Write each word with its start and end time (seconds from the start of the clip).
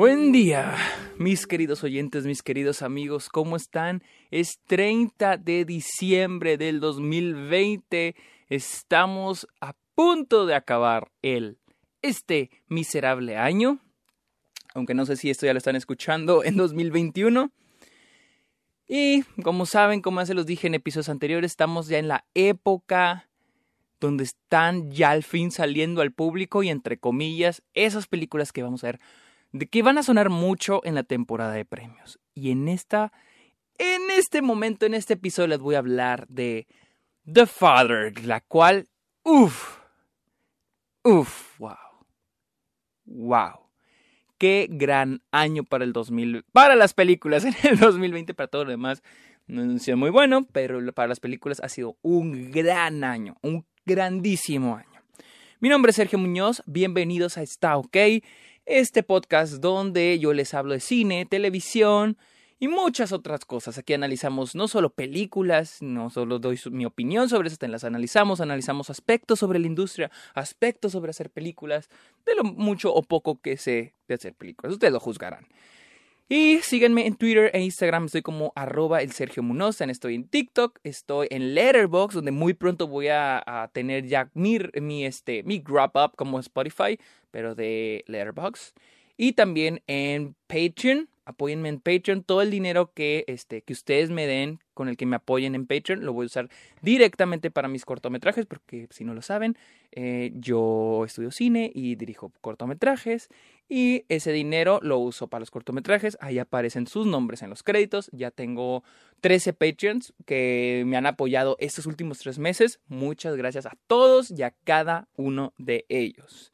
Buen 0.00 0.32
día, 0.32 0.78
mis 1.18 1.46
queridos 1.46 1.84
oyentes, 1.84 2.24
mis 2.24 2.42
queridos 2.42 2.80
amigos, 2.80 3.28
¿cómo 3.28 3.54
están? 3.54 4.02
Es 4.30 4.58
30 4.66 5.36
de 5.36 5.66
diciembre 5.66 6.56
del 6.56 6.80
2020. 6.80 8.16
Estamos 8.48 9.46
a 9.60 9.74
punto 9.94 10.46
de 10.46 10.54
acabar 10.54 11.12
el 11.20 11.58
este 12.00 12.48
miserable 12.66 13.36
año. 13.36 13.80
Aunque 14.72 14.94
no 14.94 15.04
sé 15.04 15.16
si 15.16 15.28
esto 15.28 15.44
ya 15.44 15.52
lo 15.52 15.58
están 15.58 15.76
escuchando 15.76 16.44
en 16.44 16.56
2021. 16.56 17.52
Y 18.88 19.24
como 19.42 19.66
saben, 19.66 20.00
como 20.00 20.22
ya 20.22 20.26
se 20.28 20.32
los 20.32 20.46
dije 20.46 20.66
en 20.66 20.76
episodios 20.76 21.10
anteriores, 21.10 21.52
estamos 21.52 21.88
ya 21.88 21.98
en 21.98 22.08
la 22.08 22.24
época 22.32 23.28
donde 24.00 24.24
están 24.24 24.90
ya 24.90 25.10
al 25.10 25.24
fin 25.24 25.50
saliendo 25.50 26.00
al 26.00 26.12
público 26.12 26.62
y 26.62 26.70
entre 26.70 26.96
comillas 26.96 27.62
esas 27.74 28.06
películas 28.06 28.50
que 28.50 28.62
vamos 28.62 28.82
a 28.82 28.86
ver 28.86 29.00
de 29.52 29.66
que 29.66 29.82
van 29.82 29.98
a 29.98 30.02
sonar 30.02 30.30
mucho 30.30 30.80
en 30.84 30.94
la 30.94 31.02
temporada 31.02 31.52
de 31.52 31.64
premios. 31.64 32.18
Y 32.34 32.50
en 32.50 32.68
esta 32.68 33.12
en 33.78 34.02
este 34.10 34.42
momento 34.42 34.86
en 34.86 34.94
este 34.94 35.14
episodio 35.14 35.48
les 35.48 35.58
voy 35.58 35.74
a 35.74 35.78
hablar 35.78 36.26
de 36.28 36.66
The 37.30 37.46
Father, 37.46 38.24
la 38.24 38.40
cual 38.40 38.88
uff 39.22 39.80
uff, 41.02 41.58
wow. 41.58 41.76
Wow. 43.04 43.70
Qué 44.38 44.68
gran 44.70 45.22
año 45.32 45.64
para 45.64 45.84
el 45.84 45.92
2000 45.92 46.44
para 46.52 46.76
las 46.76 46.94
películas 46.94 47.44
en 47.44 47.54
el 47.64 47.78
2020 47.78 48.34
para 48.34 48.48
todo 48.48 48.64
lo 48.64 48.70
demás. 48.70 49.02
No 49.46 49.74
ha 49.74 49.78
sido 49.80 49.96
muy 49.96 50.10
bueno, 50.10 50.46
pero 50.52 50.80
para 50.92 51.08
las 51.08 51.18
películas 51.18 51.60
ha 51.60 51.68
sido 51.68 51.96
un 52.02 52.52
gran 52.52 53.02
año, 53.02 53.36
un 53.42 53.66
grandísimo 53.84 54.76
año. 54.76 54.86
Mi 55.58 55.68
nombre 55.68 55.90
es 55.90 55.96
Sergio 55.96 56.18
Muñoz, 56.18 56.62
bienvenidos 56.66 57.36
a 57.36 57.42
Está 57.42 57.76
OK, 57.76 57.96
este 58.66 59.02
podcast 59.02 59.54
donde 59.54 60.18
yo 60.18 60.32
les 60.32 60.54
hablo 60.54 60.74
de 60.74 60.80
cine, 60.80 61.26
televisión 61.26 62.16
y 62.58 62.68
muchas 62.68 63.12
otras 63.12 63.44
cosas. 63.44 63.78
Aquí 63.78 63.94
analizamos 63.94 64.54
no 64.54 64.68
solo 64.68 64.90
películas, 64.90 65.80
no 65.80 66.10
solo 66.10 66.38
doy 66.38 66.60
mi 66.70 66.84
opinión 66.84 67.28
sobre 67.28 67.48
eso, 67.48 67.56
las 67.66 67.84
analizamos, 67.84 68.40
analizamos 68.40 68.90
aspectos 68.90 69.38
sobre 69.38 69.58
la 69.58 69.66
industria, 69.66 70.10
aspectos 70.34 70.92
sobre 70.92 71.10
hacer 71.10 71.30
películas, 71.30 71.88
de 72.26 72.34
lo 72.34 72.44
mucho 72.44 72.92
o 72.94 73.02
poco 73.02 73.40
que 73.40 73.56
sé 73.56 73.94
de 74.08 74.14
hacer 74.14 74.34
películas. 74.34 74.74
Ustedes 74.74 74.92
lo 74.92 75.00
juzgarán. 75.00 75.46
Y 76.32 76.60
síganme 76.62 77.08
en 77.08 77.16
Twitter 77.16 77.50
e 77.52 77.60
Instagram, 77.60 78.04
estoy 78.04 78.22
como 78.22 78.52
arroba 78.54 79.02
el 79.02 79.10
Sergio 79.10 79.42
Munoz, 79.42 79.80
estoy 79.80 80.14
en 80.14 80.28
TikTok, 80.28 80.78
estoy 80.84 81.26
en 81.28 81.56
Letterboxd, 81.56 82.14
donde 82.14 82.30
muy 82.30 82.54
pronto 82.54 82.86
voy 82.86 83.08
a, 83.08 83.68
tener 83.72 84.06
ya 84.06 84.30
mi, 84.32 84.60
mi, 84.80 85.04
este, 85.04 85.42
mi 85.42 85.58
Grab 85.58 85.90
Up 85.96 86.14
como 86.14 86.38
Spotify, 86.38 87.00
pero 87.32 87.56
de 87.56 88.04
Letterboxd. 88.06 88.76
Y 89.16 89.32
también 89.32 89.82
en 89.88 90.36
Patreon, 90.46 91.08
apóyenme 91.30 91.68
en 91.68 91.80
Patreon. 91.80 92.22
Todo 92.22 92.42
el 92.42 92.50
dinero 92.50 92.92
que, 92.92 93.24
este, 93.26 93.62
que 93.62 93.72
ustedes 93.72 94.10
me 94.10 94.26
den, 94.26 94.60
con 94.74 94.88
el 94.88 94.96
que 94.96 95.06
me 95.06 95.16
apoyen 95.16 95.54
en 95.54 95.66
Patreon, 95.66 96.04
lo 96.04 96.12
voy 96.12 96.24
a 96.24 96.26
usar 96.26 96.48
directamente 96.82 97.50
para 97.50 97.68
mis 97.68 97.84
cortometrajes, 97.84 98.46
porque 98.46 98.86
si 98.90 99.04
no 99.04 99.14
lo 99.14 99.22
saben, 99.22 99.56
eh, 99.92 100.32
yo 100.34 101.04
estudio 101.04 101.30
cine 101.30 101.70
y 101.74 101.96
dirijo 101.96 102.32
cortometrajes. 102.40 103.28
Y 103.68 104.04
ese 104.08 104.32
dinero 104.32 104.80
lo 104.82 104.98
uso 104.98 105.28
para 105.28 105.40
los 105.40 105.50
cortometrajes. 105.50 106.18
Ahí 106.20 106.38
aparecen 106.38 106.86
sus 106.86 107.06
nombres 107.06 107.42
en 107.42 107.50
los 107.50 107.62
créditos. 107.62 108.10
Ya 108.12 108.30
tengo 108.30 108.82
13 109.20 109.52
Patreons 109.52 110.12
que 110.26 110.82
me 110.86 110.96
han 110.96 111.06
apoyado 111.06 111.56
estos 111.60 111.86
últimos 111.86 112.18
tres 112.18 112.38
meses. 112.38 112.80
Muchas 112.88 113.36
gracias 113.36 113.66
a 113.66 113.76
todos 113.86 114.30
y 114.30 114.42
a 114.42 114.50
cada 114.64 115.08
uno 115.14 115.54
de 115.58 115.86
ellos. 115.88 116.52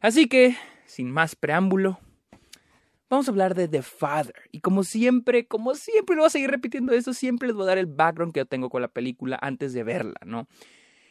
Así 0.00 0.28
que, 0.28 0.54
sin 0.84 1.10
más 1.10 1.34
preámbulo, 1.34 1.98
vamos 3.08 3.28
a 3.28 3.30
hablar 3.30 3.54
de 3.54 3.68
The 3.68 3.82
Father. 3.82 4.34
Y 4.50 4.60
como 4.60 4.84
siempre, 4.84 5.46
como 5.46 5.74
siempre, 5.74 6.16
lo 6.16 6.22
voy 6.22 6.26
a 6.26 6.30
seguir 6.30 6.50
repitiendo 6.50 6.92
esto, 6.92 7.12
siempre 7.14 7.48
les 7.48 7.56
voy 7.56 7.64
a 7.64 7.68
dar 7.68 7.78
el 7.78 7.86
background 7.86 8.32
que 8.32 8.40
yo 8.40 8.46
tengo 8.46 8.70
con 8.70 8.82
la 8.82 8.88
película 8.88 9.38
antes 9.40 9.72
de 9.72 9.82
verla, 9.82 10.20
¿no? 10.24 10.48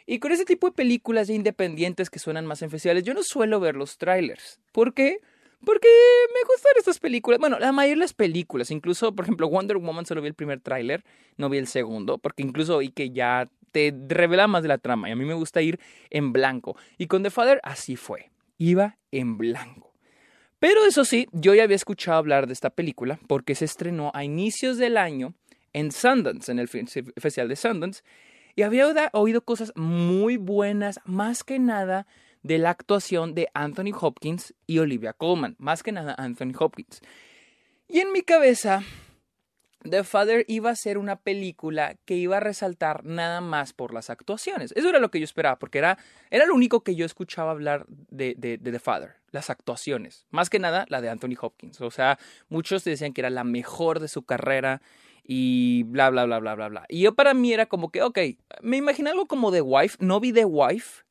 Y 0.06 0.20
con 0.20 0.32
ese 0.32 0.46
tipo 0.46 0.68
de 0.68 0.74
películas 0.74 1.30
independientes 1.30 2.10
que 2.10 2.20
suenan 2.20 2.46
más 2.46 2.62
en 2.62 2.70
festivales, 2.70 3.04
yo 3.04 3.14
no 3.14 3.24
suelo 3.24 3.60
ver 3.60 3.76
los 3.76 3.98
trailers. 3.98 4.60
¿Por 4.72 4.94
qué? 4.94 5.20
Porque 5.66 5.88
me 6.34 6.42
gustan 6.48 6.74
estas 6.78 7.00
películas. 7.00 7.40
Bueno, 7.40 7.58
la 7.58 7.72
mayoría 7.72 7.96
de 7.96 8.00
las 8.00 8.14
películas, 8.14 8.70
incluso, 8.70 9.16
por 9.16 9.24
ejemplo, 9.24 9.48
Wonder 9.48 9.78
Woman 9.78 10.06
solo 10.06 10.22
vi 10.22 10.28
el 10.28 10.34
primer 10.34 10.60
tráiler, 10.60 11.06
no 11.38 11.50
vi 11.50 11.58
el 11.58 11.68
segundo, 11.68 12.18
porque 12.18 12.44
incluso 12.44 12.82
y 12.82 12.90
que 12.90 13.12
ya 13.12 13.50
te 13.72 13.94
revela 14.08 14.48
más 14.48 14.62
de 14.62 14.70
la 14.70 14.78
trama. 14.78 15.08
Y 15.08 15.14
a 15.14 15.16
mí 15.16 15.24
me 15.24 15.34
gusta 15.34 15.62
ir 15.62 15.80
en 16.10 16.34
blanco. 16.34 16.76
Y 16.98 17.08
con 17.08 17.24
The 17.24 17.30
Father 17.30 17.62
así 17.64 17.96
fue. 17.96 18.30
Iba 18.58 18.98
en 19.12 19.38
blanco. 19.38 19.93
Pero 20.64 20.86
eso 20.86 21.04
sí, 21.04 21.28
yo 21.34 21.54
ya 21.54 21.64
había 21.64 21.76
escuchado 21.76 22.18
hablar 22.18 22.48
de 22.48 22.54
esta 22.54 22.70
película 22.70 23.20
porque 23.28 23.54
se 23.54 23.66
estrenó 23.66 24.12
a 24.14 24.24
inicios 24.24 24.78
del 24.78 24.96
año 24.96 25.34
en 25.74 25.92
Sundance, 25.92 26.50
en 26.50 26.58
el 26.58 26.70
Festival 26.70 27.50
de 27.50 27.58
Sundance, 27.58 28.02
y 28.56 28.62
había 28.62 28.88
oído 29.12 29.44
cosas 29.44 29.74
muy 29.76 30.38
buenas, 30.38 31.02
más 31.04 31.44
que 31.44 31.60
nada 31.60 32.08
de 32.44 32.60
la 32.60 32.70
actuación 32.70 33.36
de 33.36 33.50
Anthony 33.54 33.92
Hopkins 34.00 34.54
y 34.66 34.80
Olivia 34.80 35.12
Colman, 35.12 35.58
más 35.60 35.84
que 35.84 35.92
nada 35.92 36.16
Anthony 36.18 36.54
Hopkins. 36.58 37.02
Y 37.90 38.00
en 38.00 38.14
mi 38.14 38.22
cabeza 38.22 38.84
The 39.84 40.06
Father 40.06 40.46
iba 40.48 40.70
a 40.70 40.76
ser 40.78 40.98
una 40.98 41.18
película 41.18 41.98
que 42.06 42.16
iba 42.16 42.38
a 42.38 42.40
resaltar 42.40 43.04
nada 43.04 43.42
más 43.42 43.74
por 43.74 43.94
las 43.94 44.10
actuaciones. 44.10 44.72
Eso 44.78 44.88
era 44.88 45.00
lo 45.00 45.12
que 45.12 45.20
yo 45.20 45.26
esperaba, 45.26 45.60
porque 45.60 45.80
era, 45.80 45.98
era 46.32 46.46
lo 46.46 46.56
único 46.56 46.86
que 46.86 46.96
yo 46.96 47.06
escuchaba 47.06 47.52
hablar 47.52 47.86
de, 47.90 48.36
de, 48.38 48.58
The 48.58 48.80
Father, 48.80 49.16
las 49.34 49.50
actuaciones. 49.50 50.26
Más 50.30 50.50
que 50.50 50.60
nada 50.60 50.86
la 50.88 51.02
de 51.02 51.10
Anthony 51.10 51.36
Hopkins. 51.42 51.82
O 51.82 51.92
sea, 51.92 52.18
muchos 52.48 52.84
decían 52.84 53.14
que 53.14 53.22
era 53.22 53.30
la 53.30 53.44
mejor 53.44 54.00
de 54.00 54.08
su 54.08 54.24
carrera 54.24 54.82
y 55.24 55.84
bla, 55.84 56.10
bla, 56.10 56.26
bla, 56.26 56.40
bla, 56.40 56.56
bla, 56.56 56.70
bla. 56.70 56.86
Y 56.88 57.02
yo 57.02 57.16
para 57.16 57.34
mí 57.34 57.52
era 57.52 57.66
como 57.66 57.92
que, 57.92 58.02
ok, 58.04 58.20
me 58.62 58.78
imaginé 58.78 59.10
algo 59.10 59.26
como 59.26 59.52
The 59.52 59.62
Wife, 59.62 59.98
no 60.00 60.20
vi 60.20 60.32
The 60.32 60.46
Wife, 60.46 61.04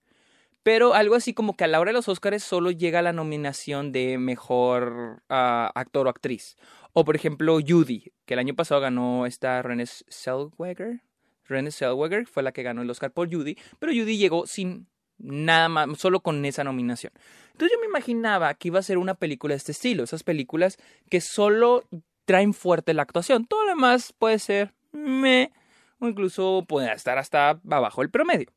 pero 0.62 0.94
algo 0.94 1.16
así 1.16 1.34
como 1.34 1.56
que 1.56 1.64
a 1.64 1.66
la 1.66 1.80
hora 1.80 1.90
de 1.90 1.94
los 1.94 2.08
Oscars 2.08 2.44
solo 2.44 2.70
llega 2.70 3.02
la 3.02 3.12
nominación 3.12 3.90
de 3.90 4.18
mejor 4.18 5.22
ah, 5.28 5.72
actor 5.74 6.06
o 6.06 6.10
actriz. 6.10 6.56
O 6.92 7.04
por 7.04 7.16
ejemplo, 7.16 7.58
Judy, 7.66 8.12
que 8.24 8.34
el 8.34 8.40
año 8.40 8.54
pasado 8.54 8.80
ganó 8.80 9.26
esta 9.26 9.60
Renée 9.62 9.86
Zellweger. 9.86 11.02
Renée 11.44 11.72
Zellweger 11.72 12.26
fue 12.26 12.44
la 12.44 12.52
que 12.52 12.62
ganó 12.62 12.82
el 12.82 12.90
Oscar 12.90 13.10
por 13.10 13.32
Judy, 13.32 13.56
pero 13.80 13.92
Judy 13.92 14.16
llegó 14.16 14.46
sin 14.46 14.86
nada 15.22 15.68
más, 15.68 15.98
solo 15.98 16.20
con 16.20 16.44
esa 16.44 16.64
nominación. 16.64 17.12
Entonces 17.52 17.76
yo 17.76 17.80
me 17.80 17.86
imaginaba 17.86 18.52
que 18.54 18.68
iba 18.68 18.78
a 18.78 18.82
ser 18.82 18.98
una 18.98 19.14
película 19.14 19.54
de 19.54 19.58
este 19.58 19.72
estilo, 19.72 20.04
esas 20.04 20.22
películas 20.22 20.78
que 21.08 21.20
solo 21.20 21.84
traen 22.24 22.52
fuerte 22.54 22.94
la 22.94 23.02
actuación. 23.02 23.46
Todo 23.46 23.64
lo 23.64 23.70
demás 23.70 24.12
puede 24.12 24.38
ser 24.38 24.74
me 24.92 25.52
o 25.98 26.08
incluso 26.08 26.64
puede 26.68 26.92
estar 26.92 27.18
hasta 27.18 27.60
abajo 27.70 28.02
el 28.02 28.10
promedio. 28.10 28.48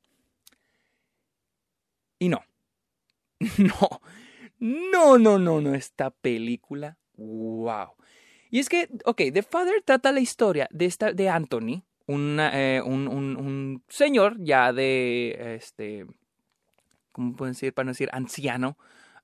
Y 2.20 2.30
no. 2.30 2.42
No. 3.58 4.02
No, 4.58 5.18
no, 5.18 5.38
no, 5.38 5.62
no. 5.62 5.76
Esta 5.76 6.10
película. 6.10 6.98
Wow. 7.18 7.96
Y 8.50 8.60
es 8.60 8.70
que, 8.70 8.90
ok, 9.04 9.22
The 9.34 9.44
Father 9.44 9.84
trata 9.84 10.12
la 10.12 10.22
historia 10.22 10.68
de, 10.72 10.86
esta, 10.86 11.12
de 11.12 11.30
Anthony, 11.30 11.84
eh, 12.08 12.82
un, 12.86 13.08
un, 13.08 13.84
señor 13.90 14.38
ya 14.40 14.72
de, 14.72 15.56
este, 15.56 16.06
¿cómo 17.16 17.34
pueden 17.34 17.54
decir? 17.54 17.74
Para 17.74 17.86
no 17.86 17.92
decir 17.92 18.10
anciano, 18.12 18.78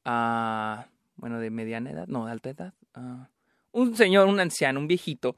uh, 0.05 0.81
bueno, 1.17 1.39
de 1.39 1.49
mediana 1.49 1.91
edad, 1.91 2.07
no, 2.07 2.25
de 2.25 2.31
alta 2.31 2.49
edad. 2.49 2.73
Uh, 2.95 3.25
un 3.73 3.97
señor, 3.97 4.29
un 4.29 4.39
anciano, 4.39 4.79
un 4.79 4.87
viejito, 4.87 5.35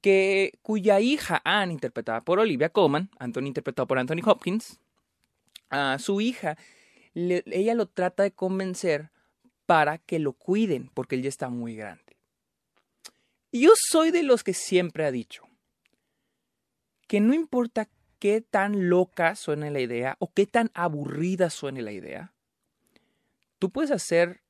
que, 0.00 0.52
cuya 0.62 1.00
hija 1.00 1.42
Anne, 1.44 1.72
interpretada 1.72 2.20
por 2.20 2.38
Olivia 2.38 2.68
Colman, 2.68 3.10
Anthony 3.18 3.46
interpretado 3.46 3.88
por 3.88 3.98
Anthony 3.98 4.22
Hopkins, 4.24 4.78
su 5.98 6.20
hija, 6.20 6.56
ella 7.14 7.74
lo 7.74 7.86
trata 7.86 8.22
de 8.22 8.30
convencer 8.30 9.10
para 9.66 9.98
que 9.98 10.18
lo 10.18 10.34
cuiden, 10.34 10.90
porque 10.92 11.16
él 11.16 11.22
ya 11.22 11.30
está 11.30 11.48
muy 11.48 11.74
grande. 11.74 12.16
Yo 13.50 13.70
soy 13.74 14.10
de 14.10 14.22
los 14.22 14.44
que 14.44 14.54
siempre 14.54 15.04
ha 15.04 15.10
dicho 15.10 15.44
que 17.08 17.20
no 17.20 17.34
importa 17.34 17.88
qué 18.22 18.40
tan 18.40 18.88
loca 18.88 19.34
suene 19.34 19.72
la 19.72 19.80
idea 19.80 20.14
o 20.20 20.32
qué 20.32 20.46
tan 20.46 20.70
aburrida 20.74 21.50
suene 21.50 21.82
la 21.82 21.90
idea, 21.90 22.32
tú 23.58 23.70
puedes 23.70 23.90
hacer, 23.90 24.42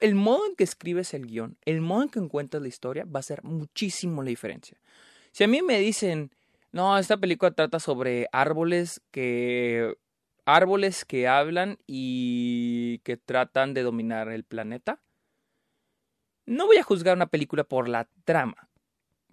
el 0.00 0.16
modo 0.16 0.44
en 0.46 0.56
que 0.56 0.64
escribes 0.64 1.14
el 1.14 1.28
guion, 1.28 1.56
el 1.64 1.80
modo 1.80 2.02
en 2.02 2.08
que 2.08 2.18
encuentras 2.18 2.60
la 2.60 2.66
historia 2.66 3.04
va 3.04 3.18
a 3.18 3.20
hacer 3.20 3.44
muchísimo 3.44 4.20
la 4.24 4.30
diferencia. 4.30 4.80
Si 5.30 5.44
a 5.44 5.46
mí 5.46 5.62
me 5.62 5.78
dicen, 5.78 6.32
no, 6.72 6.98
esta 6.98 7.16
película 7.16 7.52
trata 7.52 7.78
sobre 7.78 8.26
árboles 8.32 9.00
que 9.12 9.94
árboles 10.44 11.04
que 11.04 11.28
hablan 11.28 11.78
y 11.86 12.98
que 13.04 13.16
tratan 13.16 13.74
de 13.74 13.84
dominar 13.84 14.28
el 14.28 14.42
planeta, 14.42 15.00
no 16.46 16.66
voy 16.66 16.78
a 16.78 16.82
juzgar 16.82 17.14
una 17.14 17.26
película 17.26 17.62
por 17.62 17.88
la 17.88 18.08
trama, 18.24 18.68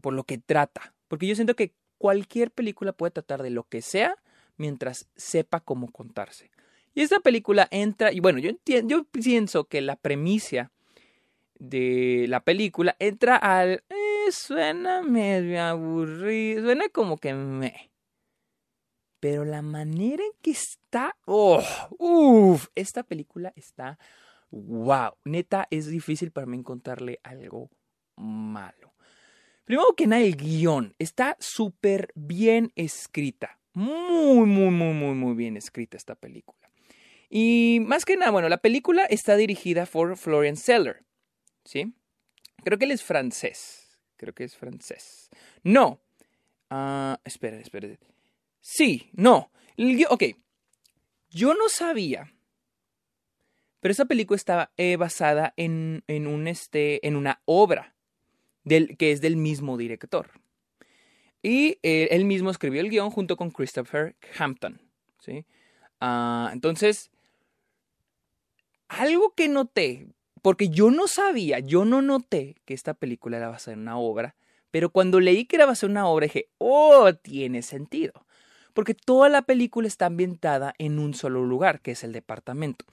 por 0.01 0.13
lo 0.13 0.23
que 0.23 0.37
trata, 0.37 0.93
porque 1.07 1.25
yo 1.25 1.33
siento 1.33 1.55
que 1.55 1.73
cualquier 2.01 2.49
película 2.49 2.93
puede 2.93 3.11
tratar 3.11 3.43
de 3.43 3.51
lo 3.51 3.63
que 3.65 3.83
sea 3.83 4.15
mientras 4.57 5.07
sepa 5.15 5.59
cómo 5.59 5.91
contarse. 5.91 6.49
Y 6.95 7.01
esta 7.01 7.19
película 7.19 7.67
entra, 7.69 8.11
y 8.11 8.19
bueno, 8.19 8.39
yo, 8.39 8.49
entiendo, 8.49 8.89
yo 8.89 9.03
pienso 9.03 9.65
que 9.65 9.81
la 9.81 9.97
premisa 9.97 10.71
de 11.59 12.25
la 12.27 12.39
película 12.39 12.95
entra 12.97 13.35
al... 13.35 13.83
Eh, 13.89 14.31
suena 14.31 15.03
medio 15.03 15.61
aburrido, 15.61 16.63
suena 16.63 16.89
como 16.89 17.17
que 17.17 17.35
me... 17.35 17.91
Pero 19.19 19.45
la 19.45 19.61
manera 19.61 20.23
en 20.23 20.31
que 20.41 20.51
está... 20.51 21.15
Oh, 21.25 21.61
esta 22.73 23.03
película 23.03 23.53
está... 23.55 23.99
Wow, 24.49 25.17
neta, 25.23 25.67
es 25.69 25.85
difícil 25.85 26.31
para 26.31 26.47
mí 26.47 26.57
encontrarle 26.57 27.19
algo 27.21 27.69
malo. 28.15 28.90
Primero 29.71 29.95
que 29.95 30.05
nada, 30.05 30.21
el 30.21 30.35
guion 30.35 30.93
está 30.99 31.37
súper 31.39 32.11
bien 32.13 32.73
escrita. 32.75 33.57
Muy, 33.71 34.45
muy, 34.45 34.69
muy, 34.69 34.93
muy, 34.93 35.15
muy 35.15 35.33
bien 35.33 35.55
escrita 35.55 35.95
esta 35.95 36.15
película. 36.15 36.69
Y 37.29 37.79
más 37.79 38.03
que 38.03 38.17
nada, 38.17 38.31
bueno, 38.31 38.49
la 38.49 38.57
película 38.57 39.05
está 39.05 39.37
dirigida 39.37 39.85
por 39.85 40.17
Florian 40.17 40.57
Seller. 40.57 41.05
¿Sí? 41.63 41.93
Creo 42.65 42.77
que 42.77 42.83
él 42.83 42.91
es 42.91 43.01
francés. 43.01 43.97
Creo 44.17 44.35
que 44.35 44.43
es 44.43 44.57
francés. 44.57 45.29
No. 45.63 46.01
Uh, 46.69 47.15
espera, 47.23 47.55
espera. 47.55 47.87
Sí, 48.59 49.09
no. 49.13 49.53
ok. 50.09 50.23
Yo 51.29 51.53
no 51.53 51.69
sabía. 51.69 52.33
Pero 53.79 53.93
esa 53.93 54.03
película 54.03 54.35
estaba 54.35 54.73
eh, 54.75 54.97
basada 54.97 55.53
en, 55.55 56.03
en, 56.07 56.27
un, 56.27 56.49
este, 56.49 57.07
en 57.07 57.15
una 57.15 57.41
obra 57.45 57.95
que 58.65 59.11
es 59.11 59.21
del 59.21 59.37
mismo 59.37 59.77
director. 59.77 60.29
Y 61.43 61.79
eh, 61.81 62.09
él 62.11 62.25
mismo 62.25 62.49
escribió 62.51 62.81
el 62.81 62.89
guion 62.89 63.09
junto 63.09 63.35
con 63.35 63.49
Christopher 63.51 64.15
Hampton. 64.37 64.79
¿sí? 65.19 65.45
Uh, 65.99 66.49
entonces, 66.51 67.11
algo 68.87 69.33
que 69.35 69.47
noté, 69.47 70.07
porque 70.41 70.69
yo 70.69 70.91
no 70.91 71.07
sabía, 71.07 71.59
yo 71.59 71.85
no 71.85 72.01
noté 72.01 72.55
que 72.65 72.73
esta 72.73 72.93
película 72.93 73.37
era 73.37 73.49
basada 73.49 73.73
en 73.73 73.81
una 73.81 73.97
obra, 73.97 74.35
pero 74.69 74.89
cuando 74.89 75.19
leí 75.19 75.45
que 75.45 75.57
era 75.57 75.65
basada 75.65 75.87
en 75.87 75.91
una 75.91 76.07
obra 76.07 76.25
dije, 76.25 76.49
oh, 76.57 77.13
tiene 77.13 77.61
sentido. 77.61 78.25
Porque 78.73 78.93
toda 78.93 79.27
la 79.27 79.41
película 79.41 79.87
está 79.87 80.05
ambientada 80.05 80.73
en 80.77 80.97
un 80.97 81.13
solo 81.13 81.43
lugar, 81.43 81.81
que 81.81 81.91
es 81.91 82.03
el 82.03 82.13
departamento. 82.13 82.85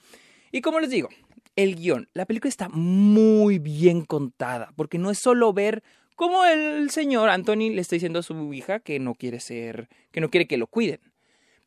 Y 0.51 0.61
como 0.61 0.79
les 0.79 0.89
digo, 0.89 1.09
el 1.55 1.75
guion, 1.75 2.09
la 2.13 2.25
película 2.25 2.49
está 2.49 2.69
muy 2.69 3.59
bien 3.59 4.05
contada, 4.05 4.71
porque 4.75 4.97
no 4.97 5.11
es 5.11 5.19
solo 5.19 5.53
ver 5.53 5.83
cómo 6.15 6.45
el 6.45 6.89
señor 6.89 7.29
Anthony 7.29 7.69
le 7.71 7.81
está 7.81 7.95
diciendo 7.95 8.19
a 8.19 8.23
su 8.23 8.53
hija 8.53 8.79
que 8.79 8.99
no 8.99 9.15
quiere 9.15 9.39
ser, 9.39 9.89
que 10.11 10.21
no 10.21 10.29
quiere 10.29 10.47
que 10.47 10.57
lo 10.57 10.67
cuiden 10.67 10.99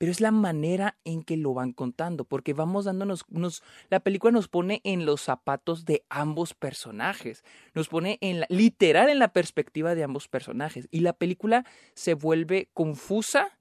pero 0.03 0.11
es 0.11 0.21
la 0.21 0.33
manera 0.33 0.97
en 1.05 1.23
que 1.23 1.37
lo 1.37 1.55
van 1.55 1.73
contando, 1.73 2.25
porque 2.25 2.55
vamos 2.55 2.87
dándonos, 2.87 3.25
nos, 3.29 3.63
la 3.89 4.01
película 4.01 4.33
nos 4.33 4.49
pone 4.49 4.81
en 4.83 5.07
los 5.07 5.21
zapatos 5.21 5.85
de 5.85 6.03
ambos 6.09 6.55
personajes, 6.55 7.45
nos 7.73 7.87
pone 7.87 8.19
en 8.21 8.41
la, 8.41 8.47
literal 8.49 9.11
en 9.11 9.21
la 9.21 9.33
perspectiva 9.33 9.95
de 9.95 10.03
ambos 10.03 10.27
personajes, 10.27 10.89
y 10.91 11.03
la 11.03 11.13
película 11.13 11.65
se 11.95 12.15
vuelve 12.15 12.69
confusa 12.75 13.57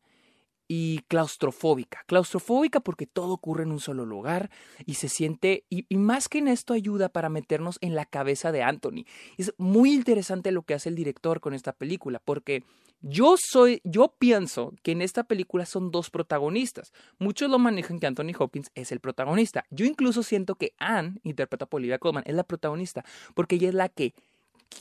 y 0.73 1.00
claustrofóbica. 1.09 2.06
Claustrofóbica 2.07 2.79
porque 2.79 3.06
todo 3.06 3.33
ocurre 3.33 3.63
en 3.63 3.73
un 3.73 3.81
solo 3.81 4.06
lugar 4.06 4.50
y 4.85 4.94
se 4.94 5.09
siente, 5.09 5.65
y, 5.69 5.83
más 5.97 6.29
que 6.29 6.38
en 6.38 6.47
esto 6.47 6.73
ayuda 6.73 7.09
para 7.09 7.27
meternos 7.27 7.77
en 7.81 7.94
la 7.94 8.06
cabeza 8.06 8.53
de 8.53 8.63
Anthony. 8.63 9.03
Es 9.38 9.53
muy 9.57 9.91
interesante 9.91 10.53
lo 10.53 10.62
que 10.62 10.73
hace 10.73 10.88
el 10.88 10.95
director 10.95 11.41
con 11.41 11.53
esta 11.53 11.73
película 11.73 12.21
porque 12.23 12.63
yo 13.01 13.35
soy, 13.38 13.81
yo 13.83 14.15
pienso 14.18 14.73
que 14.81 14.94
en 14.94 15.01
esta 15.01 15.25
película 15.25 15.65
son 15.65 15.91
dos 15.91 16.09
protagonistas. 16.09 16.94
Muchos 17.19 17.50
lo 17.50 17.59
manejan 17.59 18.00
que 18.00 18.07
Anthony 18.07 18.31
Hopkins 18.39 18.71
es 18.74 18.94
el 18.94 19.01
protagonista. 19.01 19.65
Yo 19.71 19.85
incluso 19.85 20.24
siento 20.24 20.56
que 20.56 20.74
Anne, 20.77 21.19
interpreta 21.24 21.65
por 21.65 21.79
Olivia 21.79 22.00
Colman, 22.00 22.24
es 22.25 22.35
la 22.35 22.45
protagonista 22.45 23.03
porque 23.33 23.56
ella 23.56 23.67
es 23.67 23.75
la 23.75 23.89
que 23.89 24.13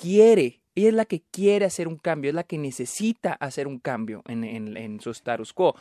quiere, 0.01 0.61
ella 0.75 0.89
es 0.89 0.95
la 0.95 1.05
que 1.05 1.23
quiere 1.31 1.67
hacer 1.67 1.89
un 1.89 1.97
cambio, 1.97 2.31
es 2.31 2.35
la 2.35 2.45
que 2.45 2.59
necesita 2.59 3.33
hacer 3.35 3.67
un 3.67 3.79
cambio 3.79 4.23
en, 4.27 4.45
en, 4.45 5.01
su 5.01 5.11
status 5.11 5.53
quo. 5.53 5.75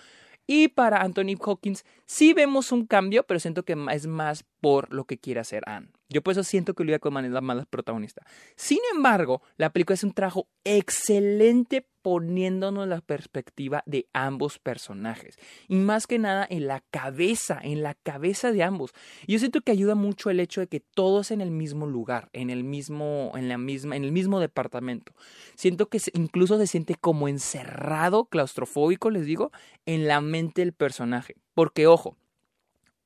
Y 0.47 0.69
para 0.69 1.01
Anthony 1.01 1.38
Hawkins 1.39 1.85
sí 2.06 2.33
vemos 2.33 2.71
un 2.71 2.88
cambio, 2.88 3.23
pero 3.23 3.39
siento 3.39 3.63
que 3.63 3.77
es 3.91 4.07
más 4.07 4.44
por 4.61 4.91
lo 4.91 5.06
que 5.06 5.19
quiere 5.19 5.39
hacer 5.39 5.61
Anne. 5.67 5.89
Yo 6.09 6.23
por 6.23 6.31
eso 6.31 6.44
siento 6.44 6.73
que 6.73 6.81
Olivia 6.81 6.97
Colman 6.97 7.25
es 7.25 7.31
la 7.31 7.41
mala 7.41 7.65
protagonista. 7.65 8.25
Sin 8.56 8.79
embargo, 8.95 9.44
la 9.57 9.69
película 9.71 9.94
es 9.94 10.03
un 10.03 10.13
trabajo 10.13 10.47
excelente 10.63 11.85
poniéndonos 12.01 12.88
la 12.88 13.01
perspectiva 13.01 13.84
de 13.86 14.07
ambos 14.13 14.60
personajes. 14.60 15.38
Y 15.68 15.75
más 15.75 16.07
que 16.07 16.19
nada 16.19 16.48
en 16.50 16.68
la 16.68 16.81
cabeza, 16.92 17.60
en 17.62 17.84
la 17.84 17.94
cabeza 17.94 18.51
de 18.51 18.63
ambos. 18.63 18.92
Yo 19.28 19.40
siento 19.40 19.62
que 19.62 19.72
ayuda 19.72 19.96
mucho 19.96 20.30
el 20.30 20.40
hecho 20.40 20.62
de 20.62 20.68
que 20.68 20.80
todos 20.80 21.31
en 21.31 21.42
el 21.42 21.51
mismo 21.51 21.88
lugar, 21.88 22.30
en 22.34 22.50
el 22.50 22.63
mismo, 22.63 23.31
en 23.36 23.50
la 23.50 23.57
misma, 23.57 23.96
en 23.96 24.04
el 24.04 24.12
mismo 24.12 24.40
departamento. 24.40 25.13
Siento 25.56 25.90
que 25.90 26.00
incluso 26.13 26.57
se 26.57 26.68
siente 26.68 26.96
como 26.96 27.28
encerrado, 27.28 28.25
claustrofóbico, 28.25 29.10
les 29.10 29.25
digo, 29.25 29.51
en 29.86 30.07
la 30.07 30.22
mente 30.22 30.62
del 30.62 30.74
personaje. 30.74 31.36
Porque, 31.54 31.88
ojo, 31.88 32.18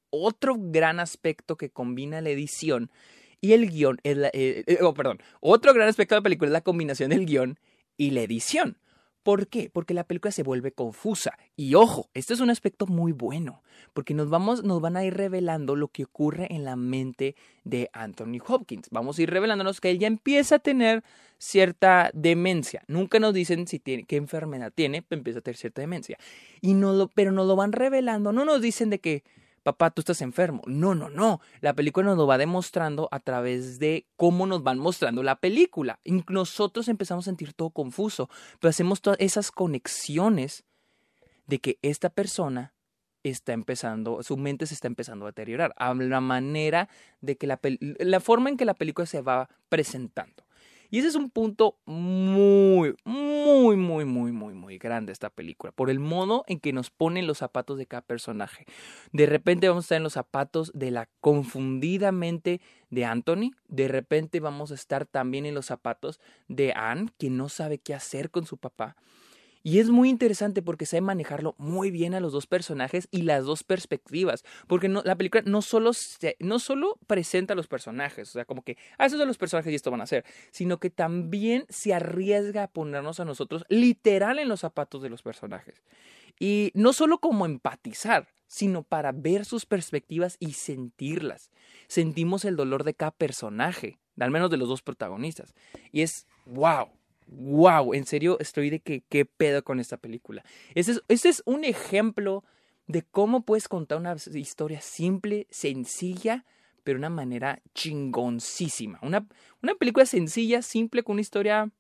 otro 0.10 0.56
gran 0.58 1.00
aspecto 1.00 1.58
que 1.58 1.70
combina 1.70 2.22
la 2.22 2.30
edición 2.30 2.92
y 3.42 3.52
el 3.52 3.70
guion 3.70 4.00
es 4.04 4.16
la, 4.16 4.28
eh, 4.30 4.64
eh, 4.68 4.78
oh, 4.82 4.94
perdón, 4.94 5.22
otro 5.42 5.74
gran 5.74 5.90
aspecto 5.90 6.16
de 6.16 6.20
la 6.20 6.24
película 6.24 6.48
es 6.48 6.54
la 6.54 6.62
combinación 6.62 7.10
del 7.10 7.26
guion 7.26 7.60
y 7.98 8.12
la 8.12 8.22
edición. 8.22 8.78
¿Por 9.24 9.48
qué? 9.48 9.70
Porque 9.72 9.94
la 9.94 10.04
película 10.04 10.32
se 10.32 10.44
vuelve 10.44 10.74
confusa. 10.74 11.38
Y 11.56 11.76
ojo, 11.76 12.10
este 12.14 12.34
es 12.34 12.42
un 12.42 12.50
aspecto 12.50 12.86
muy 12.86 13.14
bueno, 13.14 13.64
porque 13.94 14.14
nos, 14.14 14.30
vamos, 14.30 14.64
nos 14.64 14.82
van 14.82 14.98
a 14.98 15.06
ir 15.06 15.14
revelando 15.14 15.76
lo 15.78 15.88
que 15.88 16.04
ocurre 16.04 16.54
en 16.54 16.66
la 16.66 16.76
mente 16.76 17.36
de 17.64 17.90
Anthony 17.94 18.40
Hopkins. 18.46 18.90
Vamos 18.92 19.18
a 19.18 19.22
ir 19.22 19.30
revelándonos 19.30 19.80
que 19.80 19.90
él 19.90 20.00
ya 20.00 20.08
empieza 20.08 20.56
a 20.56 20.60
tener 20.60 21.04
cierta 21.38 22.12
demencia. 22.14 22.84
Nunca 22.88 23.20
nos 23.20 23.34
dicen 23.34 23.66
si 23.68 23.80
tiene, 23.80 24.04
qué 24.04 24.18
enfermedad 24.18 24.72
tiene, 24.74 25.02
pero 25.02 25.20
empieza 25.20 25.40
a 25.40 25.42
tener 25.42 25.58
cierta 25.58 25.82
demencia. 25.82 26.18
Y 26.62 26.74
no 26.74 26.94
lo, 26.94 27.08
pero 27.08 27.32
nos 27.32 27.48
lo 27.48 27.56
van 27.56 27.72
revelando, 27.72 28.34
no 28.34 28.44
nos 28.44 28.62
dicen 28.62 28.90
de 28.90 29.00
que 29.00 29.24
papá, 29.64 29.90
tú 29.90 30.02
estás 30.02 30.22
enfermo. 30.22 30.62
No, 30.68 30.94
no, 30.94 31.10
no. 31.10 31.42
La 31.62 31.74
película 31.74 32.06
nos 32.06 32.18
lo 32.18 32.28
va 32.28 32.38
demostrando 32.38 33.08
a 33.12 33.20
través 33.20 33.80
de 33.80 34.06
cómo 34.16 34.46
nos 34.46 34.64
van 34.64 34.78
mostrando 34.78 35.24
la 35.24 35.38
película. 35.38 36.00
nosotros 36.28 36.88
empezamos 36.88 37.26
a 37.26 37.32
sentir 37.32 37.54
todo 37.54 37.72
confuso, 37.72 38.30
pero 38.60 38.70
hacemos 38.70 39.02
todas 39.02 39.20
esas 39.20 39.52
conexiones 39.52 40.66
de 41.48 41.60
que 41.60 41.80
esta 41.82 42.10
persona 42.10 42.74
está 43.24 43.54
empezando, 43.54 44.22
su 44.22 44.36
mente 44.38 44.66
se 44.66 44.74
está 44.74 44.88
empezando 44.88 45.26
a 45.26 45.30
deteriorar, 45.30 45.74
a 45.78 45.94
la 45.94 46.20
manera 46.20 46.90
de 47.22 47.38
que 47.38 47.48
la, 47.48 47.60
la 47.80 48.20
forma 48.20 48.50
en 48.50 48.58
que 48.58 48.66
la 48.66 48.74
película 48.74 49.06
se 49.06 49.22
va 49.22 49.50
presentando. 49.70 50.44
Y 50.94 51.00
ese 51.00 51.08
es 51.08 51.16
un 51.16 51.32
punto 51.32 51.80
muy, 51.88 52.94
muy, 53.04 53.76
muy, 53.76 54.06
muy, 54.06 54.32
muy, 54.32 54.54
muy 54.54 54.78
grande 54.78 55.12
esta 55.12 55.32
película, 55.32 55.72
por 55.72 55.90
el 55.90 56.00
modo 56.00 56.44
en 56.48 56.60
que 56.60 56.72
nos 56.72 56.92
ponen 56.92 57.26
los 57.26 57.40
zapatos 57.40 57.80
de 57.80 57.88
cada 57.88 58.04
personaje. 58.04 58.68
De 59.12 59.26
repente 59.26 59.68
vamos 59.68 59.86
a 59.86 59.86
estar 59.86 59.96
en 59.96 60.04
los 60.04 60.14
zapatos 60.14 60.72
de 60.76 60.92
la 60.92 61.10
confundida 61.20 62.12
mente 62.12 62.62
de 62.92 63.06
Anthony, 63.06 63.56
de 63.68 63.88
repente 63.88 64.40
vamos 64.40 64.70
a 64.70 64.76
estar 64.76 65.08
también 65.08 65.48
en 65.48 65.56
los 65.56 65.66
zapatos 65.66 66.20
de 66.48 66.74
Anne, 66.74 67.10
que 67.18 67.32
no 67.32 67.50
sabe 67.50 67.80
qué 67.80 67.96
hacer 67.96 68.30
con 68.30 68.46
su 68.46 68.58
papá. 68.58 68.96
Y 69.64 69.80
es 69.80 69.90
muy 69.90 70.10
interesante 70.10 70.62
porque 70.62 70.86
sabe 70.86 71.02
manejarlo 71.02 71.56
muy 71.58 71.90
bien 71.90 72.14
a 72.14 72.20
los 72.20 72.34
dos 72.34 72.48
personajes 72.48 73.08
y 73.12 73.22
las 73.22 73.46
dos 73.46 73.64
perspectivas. 73.64 74.44
Porque 74.68 74.90
la 74.90 75.16
película 75.16 75.42
no 75.46 75.62
solo, 75.62 75.92
no 76.40 76.60
solo 76.60 77.00
presenta 77.08 77.54
a 77.54 77.56
los 77.56 77.68
personajes, 77.68 78.30
o 78.30 78.34
sea, 78.34 78.46
como 78.46 78.62
que, 78.64 78.78
ah, 78.98 79.06
esos 79.06 79.20
son 79.20 79.28
los 79.28 79.38
personajes 79.38 79.72
y 79.72 79.76
esto 79.76 79.90
van 79.90 80.02
a 80.02 80.06
ser, 80.06 80.26
sino 80.52 80.80
que 80.80 80.90
también 80.90 81.66
se 81.70 81.94
arriesga 81.94 82.64
a 82.64 82.68
ponernos 82.68 83.22
a 83.22 83.26
nosotros 83.26 83.64
literal 83.70 84.38
en 84.38 84.50
los 84.50 84.60
zapatos 84.60 85.02
de 85.02 85.10
los 85.10 85.22
personajes. 85.22 85.82
Y 86.40 86.72
no 86.74 86.92
solo 86.92 87.20
como 87.20 87.46
empatizar, 87.46 88.28
sino 88.48 88.84
para 88.84 89.14
ver 89.14 89.46
sus 89.46 89.66
perspectivas 89.66 90.36
y 90.40 90.54
sentirlas. 90.54 91.52
Sentimos 91.88 92.44
el 92.44 92.58
dolor 92.58 92.84
de 92.84 92.96
cada 92.96 93.12
personaje, 93.12 93.98
al 94.20 94.30
menos 94.30 94.52
de 94.52 94.58
los 94.58 94.68
dos 94.68 94.82
protagonistas. 94.82 95.54
Y 95.92 96.02
es, 96.02 96.28
wow, 96.46 96.90
wow, 97.38 97.94
en 97.94 98.06
serio 98.06 98.38
estoy 98.40 98.70
de 98.70 98.80
que 98.80 99.04
qué 99.10 99.26
pedo 99.26 99.64
con 99.64 99.80
esta 99.80 99.98
película. 99.98 100.44
Este 100.76 101.00
es, 101.08 101.44
un 101.46 101.64
ejemplo 101.64 102.44
de 102.88 103.04
cómo 103.04 103.44
puedes 103.46 103.68
contar 103.68 103.98
una 103.98 104.16
historia 104.34 104.82
simple, 104.82 105.48
sencilla, 105.50 106.46
pero 106.84 106.98
de 106.98 107.02
una 107.02 107.10
manera 107.10 107.62
chingoncísima. 107.74 109.00
Una, 109.02 109.28
una 109.62 109.76
película 109.76 110.06
sencilla, 110.06 110.62
simple, 110.62 111.04
con 111.04 111.14
una 111.14 111.22
historia 111.22 111.72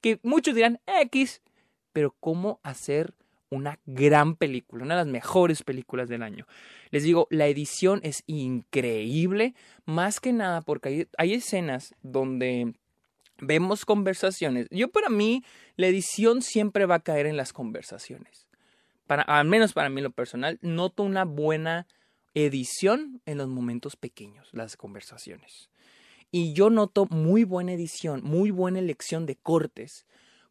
que 0.00 0.18
muchos 0.22 0.54
dirán 0.54 0.80
X, 0.86 1.42
pero 1.92 2.14
cómo 2.20 2.60
hacer 2.62 3.14
una 3.50 3.78
gran 3.86 4.36
película, 4.36 4.84
una 4.84 4.94
de 4.94 5.04
las 5.04 5.12
mejores 5.12 5.62
películas 5.62 6.08
del 6.08 6.22
año. 6.22 6.46
Les 6.90 7.02
digo, 7.02 7.26
la 7.30 7.46
edición 7.46 8.00
es 8.02 8.22
increíble, 8.26 9.54
más 9.84 10.20
que 10.20 10.32
nada 10.32 10.60
porque 10.60 11.08
hay 11.16 11.34
escenas 11.34 11.94
donde 12.02 12.74
vemos 13.40 13.84
conversaciones. 13.84 14.66
Yo 14.70 14.90
para 14.90 15.08
mí, 15.08 15.44
la 15.76 15.86
edición 15.86 16.42
siempre 16.42 16.86
va 16.86 16.96
a 16.96 17.00
caer 17.00 17.26
en 17.26 17.36
las 17.36 17.52
conversaciones. 17.52 18.46
Para, 19.06 19.22
al 19.22 19.46
menos 19.46 19.72
para 19.72 19.88
mí 19.88 20.00
lo 20.00 20.10
personal, 20.10 20.58
noto 20.60 21.02
una 21.02 21.24
buena 21.24 21.86
edición 22.34 23.22
en 23.26 23.38
los 23.38 23.48
momentos 23.48 23.96
pequeños, 23.96 24.48
las 24.52 24.76
conversaciones. 24.76 25.70
Y 26.30 26.52
yo 26.52 26.68
noto 26.68 27.06
muy 27.06 27.44
buena 27.44 27.72
edición, 27.72 28.22
muy 28.22 28.50
buena 28.50 28.78
elección 28.78 29.24
de 29.24 29.36
cortes. 29.36 30.06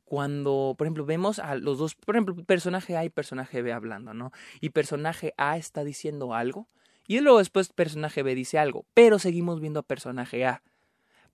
Cuando, 0.05 0.73
por 0.77 0.87
ejemplo, 0.87 1.05
vemos 1.05 1.37
a 1.37 1.55
los 1.55 1.77
dos, 1.77 1.93
por 1.93 2.15
ejemplo, 2.15 2.35
personaje 2.45 2.97
A 2.97 3.05
y 3.05 3.09
personaje 3.09 3.61
B 3.61 3.73
hablando, 3.73 4.13
¿no? 4.13 4.31
Y 4.61 4.69
personaje 4.69 5.33
A 5.37 5.57
está 5.57 5.83
diciendo 5.83 6.33
algo 6.33 6.67
y 7.07 7.19
luego 7.19 7.39
después 7.39 7.69
personaje 7.69 8.23
B 8.23 8.33
dice 8.33 8.57
algo, 8.57 8.85
pero 8.93 9.19
seguimos 9.19 9.59
viendo 9.59 9.81
a 9.81 9.83
personaje 9.83 10.45
A 10.45 10.63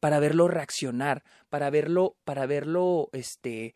para 0.04 0.20
verlo 0.20 0.50
reaccionar, 0.50 1.24
para 1.48 1.70
verlo, 1.70 2.18
para 2.26 2.46
verlo, 2.46 3.08
este, 3.14 3.74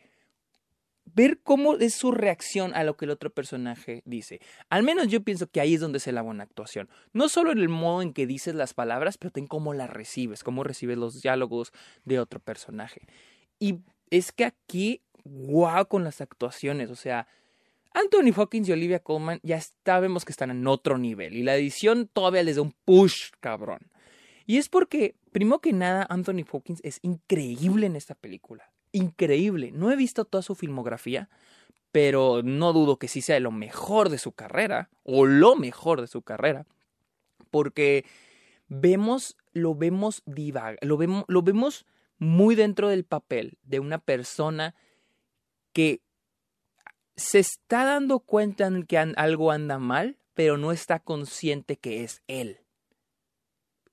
ver 1.06 1.40
cómo 1.42 1.76
es 1.76 1.94
su 1.94 2.12
reacción 2.12 2.76
a 2.76 2.84
lo 2.84 2.98
que 2.98 3.06
el 3.06 3.12
otro 3.12 3.30
personaje 3.30 4.02
dice. 4.04 4.42
Al 4.70 4.84
menos 4.84 5.08
yo 5.08 5.24
pienso 5.24 5.48
que 5.48 5.62
ahí 5.62 5.76
es 5.76 5.80
donde 5.80 6.02
se 6.02 6.12
la 6.12 6.22
buena 6.22 6.44
actuación. 6.44 6.90
No 7.14 7.30
solo 7.30 7.54
en 7.54 7.60
el 7.60 7.70
modo 7.70 8.02
en 8.02 8.12
que 8.12 8.28
dices 8.28 8.56
las 8.56 8.74
palabras, 8.74 9.18
pero 9.18 9.32
en 9.36 9.48
cómo 9.48 9.74
las 9.74 9.90
recibes, 9.90 10.44
cómo 10.44 10.66
recibes 10.66 10.98
los 10.98 11.22
diálogos 11.22 11.72
de 12.04 12.20
otro 12.20 12.42
personaje. 12.42 13.08
Y 13.58 13.78
es 14.10 14.34
que 14.34 14.44
aquí, 14.44 15.04
guau 15.24 15.88
con 15.88 16.04
las 16.04 16.20
actuaciones, 16.20 16.90
o 16.90 16.98
sea, 16.98 17.26
Anthony 17.94 18.34
Hawkins 18.36 18.68
y 18.68 18.74
Olivia 18.74 19.00
Colman 19.00 19.40
ya 19.44 19.62
sabemos 19.86 20.26
que 20.26 20.34
están 20.34 20.52
en 20.52 20.68
otro 20.68 20.98
nivel 20.98 21.38
y 21.38 21.44
la 21.44 21.56
edición 21.56 22.10
todavía 22.12 22.44
les 22.44 22.58
da 22.58 22.64
un 22.64 22.76
push, 22.84 23.30
cabrón. 23.40 23.80
Y 24.48 24.58
es 24.58 24.70
porque, 24.70 25.16
primero 25.38 25.60
que 25.60 25.72
nada, 25.72 26.08
Anthony 26.10 26.44
Hawkins 26.51 26.82
es 26.84 26.98
increíble 27.03 27.86
en 27.86 27.96
esta 27.96 28.15
película. 28.15 28.72
Increíble. 28.91 29.72
No 29.72 29.91
he 29.91 29.96
visto 29.96 30.25
toda 30.25 30.41
su 30.41 30.56
filmografía, 30.56 31.29
pero 31.91 32.41
no 32.41 32.74
dudo 32.74 32.98
que 32.98 33.08
sí 33.08 33.22
sea 33.22 33.39
lo 33.39 33.51
mejor 33.51 34.10
de 34.10 34.17
su 34.17 34.32
carrera, 34.32 34.89
o 35.03 35.27
lo 35.27 35.56
mejor 35.56 36.01
de 36.01 36.08
su 36.08 36.24
carrera, 36.24 36.65
porque 37.51 38.03
vemos, 38.67 39.38
lo 39.53 39.75
vemos 39.75 40.24
divaga, 40.25 40.79
lo 40.82 40.98
vemos, 40.98 41.24
lo 41.27 41.44
vemos 41.44 41.86
muy 42.17 42.56
dentro 42.56 42.89
del 42.89 43.03
papel 43.03 43.60
de 43.62 43.79
una 43.79 44.00
persona 44.00 44.74
que 45.72 46.01
se 47.15 47.38
está 47.38 47.86
dando 47.86 48.22
cuenta 48.22 48.65
en 48.65 48.88
que 48.88 48.98
algo 48.98 49.51
anda 49.51 49.77
mal, 49.77 50.17
pero 50.34 50.58
no 50.58 50.72
está 50.72 50.98
consciente 50.98 51.77
que 51.77 52.03
es 52.03 52.24
él. 52.25 52.58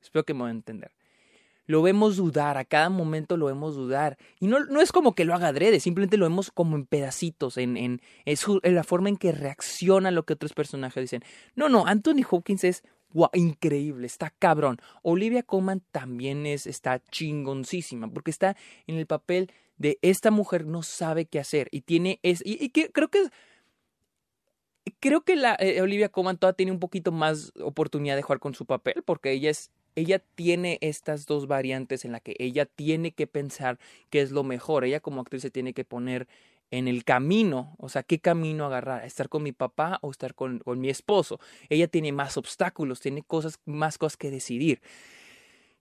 Espero 0.00 0.24
que 0.24 0.32
me 0.32 0.40
voy 0.40 0.48
a 0.48 0.52
entender. 0.52 0.92
Lo 1.66 1.83
vemos 1.83 2.16
dudar, 2.16 2.59
a 2.59 2.64
cada 2.64 2.90
momento 2.90 3.37
lo 3.37 3.47
vemos 3.47 3.75
dudar. 3.75 4.18
Y 4.40 4.47
no, 4.47 4.64
no 4.64 4.80
es 4.80 4.92
como 4.92 5.14
que 5.14 5.25
lo 5.25 5.35
haga 5.35 5.49
adrede, 5.49 5.80
simplemente 5.80 6.16
lo 6.16 6.26
vemos 6.26 6.50
como 6.50 6.76
en 6.76 6.87
pedacitos, 6.87 7.56
en, 7.56 7.76
en, 7.76 8.00
en 8.25 8.75
la 8.75 8.85
forma 8.85 9.09
en 9.09 9.16
que 9.16 9.33
reacciona 9.33 10.09
a 10.09 10.12
lo 10.12 10.25
que 10.25 10.35
otros 10.35 10.52
personajes 10.52 11.02
dicen. 11.02 11.23
No, 11.54 11.68
no, 11.68 11.87
Anthony 11.87 12.25
Hopkins 12.28 12.64
es 12.64 12.83
increíble, 13.33 14.06
está 14.06 14.30
cabrón. 14.30 14.78
Olivia 15.02 15.42
Colman 15.42 15.83
también 15.92 16.47
es, 16.47 16.66
está 16.66 17.00
chingoncísima, 17.11 18.09
porque 18.09 18.30
está 18.30 18.56
en 18.87 18.97
el 18.97 19.06
papel 19.06 19.50
de 19.76 19.99
esta 20.02 20.30
mujer 20.30 20.66
no 20.66 20.83
sabe 20.83 21.26
qué 21.26 21.40
hacer 21.40 21.68
y 21.73 21.80
tiene 21.80 22.21
es 22.23 22.42
y, 22.44 22.68
que, 22.71 22.90
creo 22.92 23.09
que 23.09 23.28
creo 25.00 25.23
que 25.23 25.37
la 25.37 25.56
eh, 25.59 25.80
Olivia 25.83 26.09
Colman 26.09 26.38
todavía 26.38 26.56
tiene 26.56 26.73
un 26.73 26.78
poquito 26.78 27.11
más 27.11 27.52
oportunidad 27.61 28.16
de 28.16 28.23
jugar 28.23 28.38
con 28.38 28.54
su 28.54 28.66
papel 28.66 29.02
porque 29.04 29.33
ella 29.33 29.50
es 29.50 29.71
ella 29.96 30.18
tiene 30.18 30.78
estas 30.80 31.26
dos 31.26 31.46
variantes 31.46 32.04
en 32.04 32.12
la 32.12 32.20
que 32.20 32.34
ella 32.38 32.66
tiene 32.66 33.12
que 33.12 33.26
pensar 33.26 33.78
qué 34.10 34.20
es 34.20 34.30
lo 34.30 34.42
mejor. 34.44 34.84
Ella 34.84 35.00
como 35.00 35.20
actriz 35.20 35.42
se 35.42 35.50
tiene 35.50 35.72
que 35.72 35.84
poner 35.84 36.26
en 36.70 36.88
el 36.88 37.04
camino, 37.04 37.76
o 37.78 37.88
sea, 37.88 38.02
qué 38.02 38.18
camino 38.18 38.66
agarrar, 38.66 39.04
estar 39.04 39.28
con 39.28 39.42
mi 39.42 39.52
papá 39.52 39.98
o 40.02 40.10
estar 40.10 40.34
con, 40.34 40.58
con 40.58 40.80
mi 40.80 40.88
esposo. 40.88 41.38
Ella 41.68 41.86
tiene 41.88 42.10
más 42.10 42.36
obstáculos, 42.36 43.00
tiene 43.00 43.22
cosas, 43.22 43.60
más 43.64 43.98
cosas 43.98 44.16
que 44.16 44.30
decidir. 44.30 44.80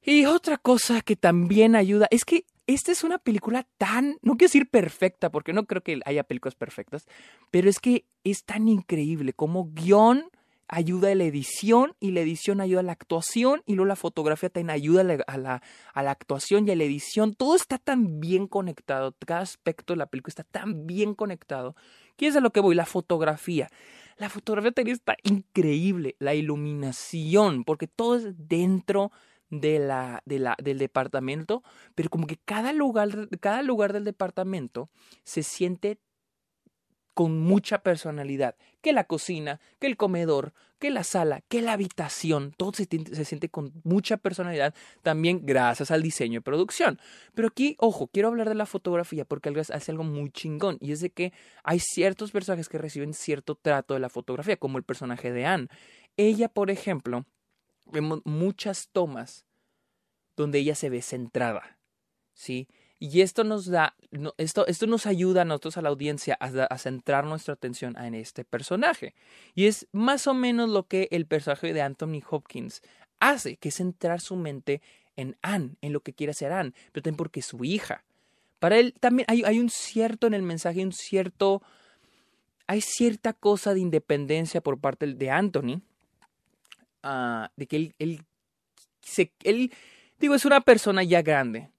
Y 0.03 0.25
otra 0.25 0.57
cosa 0.57 1.01
que 1.01 1.15
también 1.15 1.75
ayuda 1.75 2.07
es 2.11 2.25
que 2.25 2.45
esta 2.67 2.91
es 2.91 3.03
una 3.03 3.17
película 3.17 3.65
tan, 3.77 4.17
no 4.21 4.33
quiero 4.33 4.49
decir 4.49 4.69
perfecta, 4.69 5.31
porque 5.31 5.53
no 5.53 5.65
creo 5.65 5.81
que 5.81 5.99
haya 6.05 6.23
películas 6.23 6.55
perfectas, 6.55 7.07
pero 7.51 7.69
es 7.69 7.79
que 7.79 8.05
es 8.23 8.43
tan 8.43 8.67
increíble 8.67 9.33
como 9.33 9.69
guion 9.73 10.29
ayuda 10.67 11.11
a 11.11 11.15
la 11.15 11.23
edición 11.23 11.95
y 11.99 12.11
la 12.11 12.21
edición 12.21 12.61
ayuda 12.61 12.81
a 12.81 12.83
la 12.83 12.91
actuación 12.91 13.61
y 13.65 13.75
luego 13.75 13.87
la 13.87 13.95
fotografía 13.95 14.49
también 14.49 14.71
ayuda 14.71 15.01
a 15.01 15.37
la, 15.37 15.61
a 15.93 16.03
la, 16.03 16.11
actuación 16.11 16.67
y 16.67 16.71
a 16.71 16.75
la 16.75 16.83
edición. 16.83 17.33
Todo 17.33 17.55
está 17.55 17.77
tan 17.77 18.19
bien 18.19 18.47
conectado, 18.47 19.15
cada 19.25 19.41
aspecto 19.41 19.93
de 19.93 19.97
la 19.97 20.07
película 20.07 20.31
está 20.31 20.43
tan 20.43 20.87
bien 20.87 21.15
conectado. 21.15 21.75
¿Qué 22.15 22.27
es 22.27 22.35
a 22.35 22.41
lo 22.41 22.51
que 22.51 22.59
voy? 22.59 22.75
La 22.75 22.85
fotografía. 22.85 23.69
La 24.17 24.29
fotografía 24.29 24.71
también 24.71 24.95
está 24.95 25.15
increíble, 25.23 26.15
la 26.19 26.35
iluminación, 26.35 27.63
porque 27.63 27.87
todo 27.87 28.15
es 28.15 28.33
dentro 28.37 29.11
de 29.49 29.79
la, 29.79 30.21
de 30.25 30.39
la, 30.39 30.55
del 30.61 30.77
departamento, 30.79 31.63
pero 31.95 32.09
como 32.09 32.27
que 32.27 32.37
cada 32.37 32.73
lugar, 32.73 33.29
cada 33.39 33.61
lugar 33.61 33.93
del 33.93 34.03
departamento 34.03 34.89
se 35.23 35.43
siente 35.43 35.99
con 37.13 37.39
mucha 37.39 37.79
personalidad, 37.79 38.55
que 38.81 38.93
la 38.93 39.03
cocina, 39.03 39.59
que 39.79 39.87
el 39.87 39.97
comedor, 39.97 40.53
que 40.79 40.89
la 40.89 41.03
sala, 41.03 41.41
que 41.47 41.61
la 41.61 41.73
habitación, 41.73 42.53
todo 42.57 42.73
se, 42.73 42.87
se, 42.89 43.25
siente 43.25 43.49
con 43.49 43.71
mucha 43.83 44.17
personalidad, 44.17 44.73
también 45.01 45.45
gracias 45.45 45.91
al 45.91 46.01
diseño 46.01 46.39
y 46.39 46.41
producción. 46.41 46.99
Pero 47.33 47.47
aquí, 47.47 47.75
ojo, 47.79 48.07
quiero 48.07 48.29
hablar 48.29 48.49
de 48.49 48.55
la 48.55 48.65
fotografía 48.65 49.25
porque 49.25 49.49
hace 49.49 49.91
algo 49.91 50.03
muy 50.03 50.29
chingón 50.31 50.77
y 50.81 50.91
es 50.91 50.99
de 50.99 51.11
que 51.11 51.31
hay 51.63 51.79
ciertos 51.79 52.31
personajes 52.31 52.67
que 52.67 52.77
reciben 52.77 53.13
cierto 53.13 53.55
trato 53.55 53.93
de 53.93 53.99
la 53.99 54.09
fotografía, 54.09 54.57
como 54.57 54.77
el 54.77 54.83
personaje 54.83 55.31
de 55.31 55.45
Anne. 55.45 55.67
Ella, 56.17 56.49
por 56.49 56.69
ejemplo, 56.69 57.25
vemos 57.85 58.21
muchas 58.25 58.89
tomas 58.91 59.45
donde 60.35 60.59
ella 60.59 60.75
se 60.75 60.89
ve 60.89 61.01
centrada, 61.01 61.77
¿sí? 62.33 62.67
Y 63.05 63.19
esto 63.19 63.43
nos 63.43 63.65
da, 63.65 63.97
esto, 64.37 64.65
esto 64.65 64.87
nos 64.87 65.05
ayuda 65.07 65.41
a 65.41 65.45
nosotros, 65.45 65.75
a 65.75 65.81
la 65.81 65.89
audiencia, 65.89 66.35
a, 66.39 66.77
centrar 66.77 67.25
nuestra 67.25 67.53
atención 67.53 67.97
en 67.97 68.15
este 68.15 68.45
personaje. 68.45 69.13
Y 69.55 69.65
es 69.65 69.89
más 69.91 70.25
o 70.25 70.33
menos 70.33 70.69
lo 70.69 70.87
que 70.87 71.09
el 71.11 71.25
personaje 71.25 71.73
de 71.73 71.81
Anthony 71.81 72.21
Hopkins 72.29 72.81
hace, 73.19 73.57
que 73.57 73.67
es 73.67 73.75
centrar 73.75 74.21
su 74.21 74.37
mente 74.37 74.81
en 75.17 75.35
Anne, 75.41 75.75
en 75.81 75.91
lo 75.91 75.99
que 75.99 76.13
quiere 76.13 76.31
hacer 76.31 76.53
Anne, 76.53 76.71
pero 76.93 77.03
también 77.03 77.17
porque 77.17 77.41
es 77.41 77.45
su 77.45 77.65
hija. 77.65 78.05
Para 78.59 78.77
él 78.77 78.93
también 79.01 79.25
hay, 79.27 79.43
hay 79.43 79.59
un 79.59 79.69
cierto 79.69 80.25
en 80.25 80.33
el 80.33 80.41
mensaje, 80.41 80.81
un 80.81 80.93
cierto, 80.93 81.61
hay 82.67 82.79
cierta 82.79 83.33
cosa 83.33 83.73
de 83.73 83.81
independencia 83.81 84.61
por 84.61 84.79
parte 84.79 85.07
de 85.07 85.29
Anthony, 85.29 85.81
uh, 87.03 87.47
de 87.57 87.67
que 87.67 87.75
él, 87.75 87.95
él, 89.43 89.73
digo, 90.19 90.35
es 90.35 90.45
una 90.45 90.61
persona 90.61 91.03
ya 91.03 91.21
grande, 91.21 91.72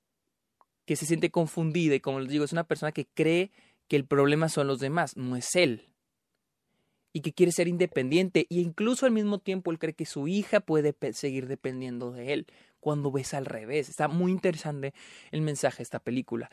que 0.84 0.96
se 0.96 1.06
siente 1.06 1.30
confundida 1.30 1.94
y 1.94 2.00
como 2.00 2.20
les 2.20 2.30
digo, 2.30 2.44
es 2.44 2.52
una 2.52 2.64
persona 2.64 2.92
que 2.92 3.06
cree 3.06 3.50
que 3.88 3.96
el 3.96 4.06
problema 4.06 4.48
son 4.48 4.66
los 4.66 4.80
demás, 4.80 5.16
no 5.16 5.36
es 5.36 5.54
él. 5.56 5.88
Y 7.12 7.20
que 7.20 7.32
quiere 7.32 7.52
ser 7.52 7.68
independiente 7.68 8.46
e 8.50 8.56
incluso 8.56 9.06
al 9.06 9.12
mismo 9.12 9.38
tiempo 9.38 9.70
él 9.70 9.78
cree 9.78 9.94
que 9.94 10.06
su 10.06 10.26
hija 10.26 10.60
puede 10.60 10.94
seguir 11.12 11.46
dependiendo 11.46 12.10
de 12.10 12.32
él 12.32 12.46
cuando 12.80 13.12
ves 13.12 13.34
al 13.34 13.46
revés. 13.46 13.88
Está 13.88 14.08
muy 14.08 14.32
interesante 14.32 14.92
el 15.30 15.40
mensaje 15.40 15.78
de 15.78 15.84
esta 15.84 16.00
película. 16.00 16.50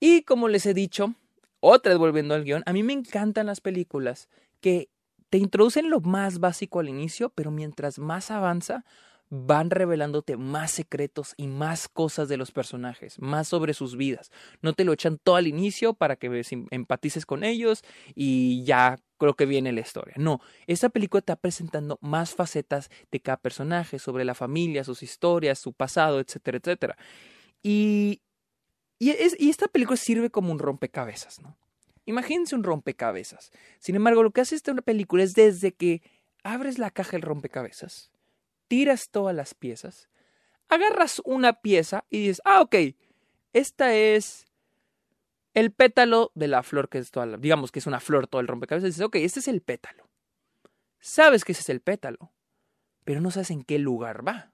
Y 0.00 0.22
como 0.22 0.48
les 0.48 0.64
he 0.64 0.74
dicho, 0.74 1.14
otra 1.60 1.92
vez 1.92 1.98
volviendo 1.98 2.34
al 2.34 2.44
guion, 2.44 2.62
a 2.66 2.72
mí 2.72 2.82
me 2.82 2.94
encantan 2.94 3.46
las 3.46 3.60
películas 3.60 4.28
que 4.60 4.88
te 5.30 5.38
introducen 5.38 5.90
lo 5.90 6.00
más 6.00 6.38
básico 6.38 6.80
al 6.80 6.88
inicio, 6.88 7.30
pero 7.30 7.50
mientras 7.50 7.98
más 7.98 8.30
avanza, 8.30 8.84
van 9.30 9.70
revelándote 9.70 10.36
más 10.36 10.70
secretos 10.70 11.34
y 11.36 11.46
más 11.46 11.88
cosas 11.88 12.28
de 12.28 12.36
los 12.36 12.50
personajes, 12.50 13.18
más 13.20 13.48
sobre 13.48 13.74
sus 13.74 13.96
vidas. 13.96 14.30
No 14.62 14.72
te 14.72 14.84
lo 14.84 14.92
echan 14.92 15.18
todo 15.18 15.36
al 15.36 15.46
inicio 15.46 15.94
para 15.94 16.16
que 16.16 16.42
empatices 16.70 17.26
con 17.26 17.44
ellos 17.44 17.82
y 18.14 18.64
ya 18.64 18.98
creo 19.18 19.34
que 19.34 19.46
viene 19.46 19.72
la 19.72 19.80
historia. 19.80 20.14
No, 20.16 20.40
esta 20.66 20.88
película 20.88 21.20
está 21.20 21.36
presentando 21.36 21.98
más 22.00 22.34
facetas 22.34 22.90
de 23.10 23.20
cada 23.20 23.36
personaje, 23.36 23.98
sobre 23.98 24.24
la 24.24 24.34
familia, 24.34 24.84
sus 24.84 25.02
historias, 25.02 25.58
su 25.58 25.72
pasado, 25.72 26.20
etcétera, 26.20 26.58
etcétera. 26.58 26.96
Y, 27.62 28.22
y, 28.98 29.12
y 29.38 29.50
esta 29.50 29.68
película 29.68 29.96
sirve 29.96 30.30
como 30.30 30.52
un 30.52 30.58
rompecabezas, 30.58 31.40
¿no? 31.40 31.56
Imagínense 32.06 32.54
un 32.54 32.64
rompecabezas. 32.64 33.50
Sin 33.80 33.94
embargo, 33.94 34.22
lo 34.22 34.30
que 34.30 34.40
hace 34.40 34.54
esta 34.54 34.74
película 34.76 35.22
es 35.22 35.34
desde 35.34 35.74
que 35.74 36.00
abres 36.42 36.78
la 36.78 36.90
caja 36.90 37.12
del 37.12 37.22
rompecabezas, 37.22 38.10
tiras 38.68 39.10
todas 39.10 39.34
las 39.34 39.54
piezas, 39.54 40.08
agarras 40.68 41.20
una 41.24 41.60
pieza 41.60 42.04
y 42.10 42.20
dices, 42.20 42.42
ah, 42.44 42.60
ok, 42.60 42.76
esta 43.52 43.94
es 43.94 44.46
el 45.54 45.72
pétalo 45.72 46.30
de 46.34 46.48
la 46.48 46.62
flor 46.62 46.88
que 46.88 46.98
es 46.98 47.10
toda 47.10 47.36
digamos 47.38 47.72
que 47.72 47.80
es 47.80 47.86
una 47.86 48.00
flor 48.00 48.28
todo 48.28 48.40
el 48.40 48.46
rompecabezas, 48.46 48.90
dices, 48.90 49.04
ok, 49.04 49.16
este 49.16 49.40
es 49.40 49.48
el 49.48 49.62
pétalo. 49.62 50.08
Sabes 51.00 51.44
que 51.44 51.52
ese 51.52 51.62
es 51.62 51.68
el 51.68 51.80
pétalo, 51.80 52.32
pero 53.04 53.20
no 53.20 53.30
sabes 53.30 53.50
en 53.50 53.62
qué 53.62 53.78
lugar 53.78 54.26
va. 54.26 54.52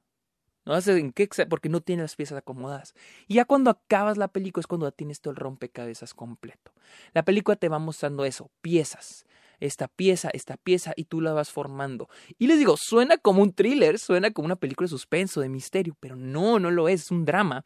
No 0.65 0.81
sé 0.81 0.99
en 0.99 1.13
qué, 1.13 1.29
porque 1.49 1.69
no 1.69 1.83
tiene 1.83 2.03
las 2.03 2.17
piezas 2.17 2.39
acomodadas. 2.39 2.95
Y 3.27 3.35
ya 3.35 3.45
cuando 3.45 3.71
acabas 3.71 4.17
la 4.17 4.29
película 4.29 4.63
es 4.63 4.67
cuando 4.67 4.91
tienes 4.93 5.21
todo 5.21 5.33
el 5.33 5.37
rompecabezas 5.37 6.15
completo. 6.15 6.73
La 7.13 7.23
película 7.23 7.57
te 7.57 7.69
va 7.69 7.79
mostrando 7.79 8.25
eso, 8.25 8.51
piezas. 8.63 9.27
Esta 9.61 9.89
pieza, 9.89 10.31
esta 10.33 10.57
pieza, 10.57 10.93
y 10.97 11.05
tú 11.05 11.21
la 11.21 11.33
vas 11.33 11.51
formando. 11.51 12.09
Y 12.39 12.47
les 12.47 12.59
digo, 12.59 12.77
suena 12.79 13.19
como 13.19 13.43
un 13.43 13.53
thriller, 13.53 13.99
suena 13.99 14.31
como 14.31 14.47
una 14.47 14.57
película 14.57 14.87
de 14.87 14.91
suspenso, 14.91 15.41
de 15.41 15.49
misterio, 15.49 15.97
pero 16.01 16.17
no, 16.17 16.59
no 16.59 16.71
lo 16.71 16.89
es, 16.89 17.03
es 17.05 17.11
un 17.11 17.25
drama. 17.25 17.65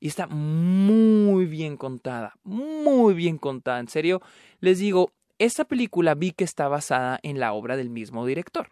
Y 0.00 0.08
está 0.08 0.26
muy 0.26 1.46
bien 1.46 1.76
contada, 1.76 2.36
muy 2.44 3.14
bien 3.14 3.38
contada. 3.38 3.80
En 3.80 3.88
serio, 3.88 4.20
les 4.60 4.78
digo, 4.78 5.12
esta 5.38 5.64
película 5.64 6.14
vi 6.14 6.32
que 6.32 6.44
está 6.44 6.68
basada 6.68 7.18
en 7.22 7.40
la 7.40 7.52
obra 7.52 7.76
del 7.76 7.90
mismo 7.90 8.26
director. 8.26 8.70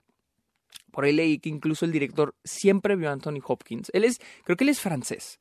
Por 0.90 1.04
ahí 1.04 1.12
leí 1.12 1.38
que 1.38 1.48
incluso 1.48 1.84
el 1.84 1.92
director 1.92 2.34
siempre 2.44 2.94
vio 2.96 3.08
a 3.08 3.12
Anthony 3.12 3.40
Hopkins. 3.44 3.90
Él 3.92 4.04
es, 4.04 4.20
creo 4.44 4.56
que 4.56 4.64
él 4.64 4.70
es 4.70 4.80
francés. 4.80 5.40